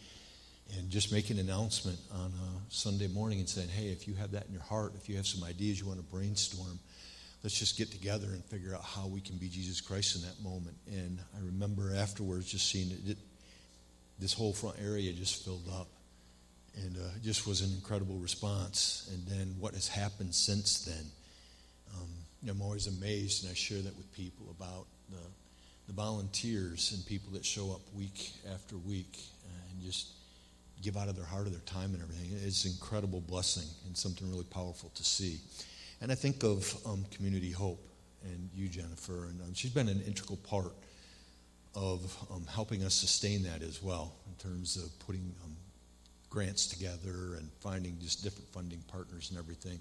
[0.78, 4.30] And just make an announcement on a Sunday morning and saying, "Hey, if you have
[4.34, 6.78] that in your heart, if you have some ideas you want to brainstorm,
[7.42, 10.40] let's just get together and figure out how we can be Jesus Christ in that
[10.44, 13.18] moment." And I remember afterwards just seeing it, it
[14.20, 15.88] this whole front area just filled up
[16.76, 19.10] and uh, just was an incredible response.
[19.14, 21.06] And then what has happened since then,
[21.96, 22.10] um,
[22.50, 25.24] I'm always amazed, and I share that with people about the,
[25.88, 30.08] the volunteers and people that show up week after week and just
[30.82, 32.32] give out of their heart, of their time, and everything.
[32.44, 35.40] It's an incredible blessing and something really powerful to see.
[36.02, 37.88] And I think of um, Community Hope
[38.24, 40.74] and you, Jennifer, and um, she's been an integral part
[41.76, 45.51] of um, helping us sustain that as well in terms of putting um,
[46.32, 49.80] grants together and finding just different funding partners and everything.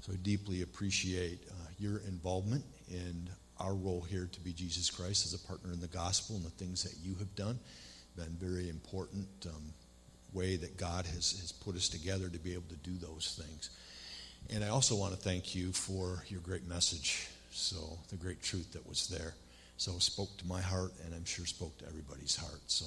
[0.00, 3.28] So I deeply appreciate uh, your involvement in
[3.60, 6.50] our role here to be Jesus Christ as a partner in the gospel and the
[6.50, 7.60] things that you have done.
[8.16, 9.62] Been very important um,
[10.32, 13.70] way that God has, has put us together to be able to do those things.
[14.50, 17.28] And I also want to thank you for your great message.
[17.52, 19.34] So the great truth that was there.
[19.76, 22.60] So spoke to my heart and I'm sure spoke to everybody's heart.
[22.66, 22.86] So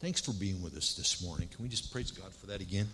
[0.00, 1.48] Thanks for being with us this morning.
[1.54, 2.88] Can we just praise God for that again?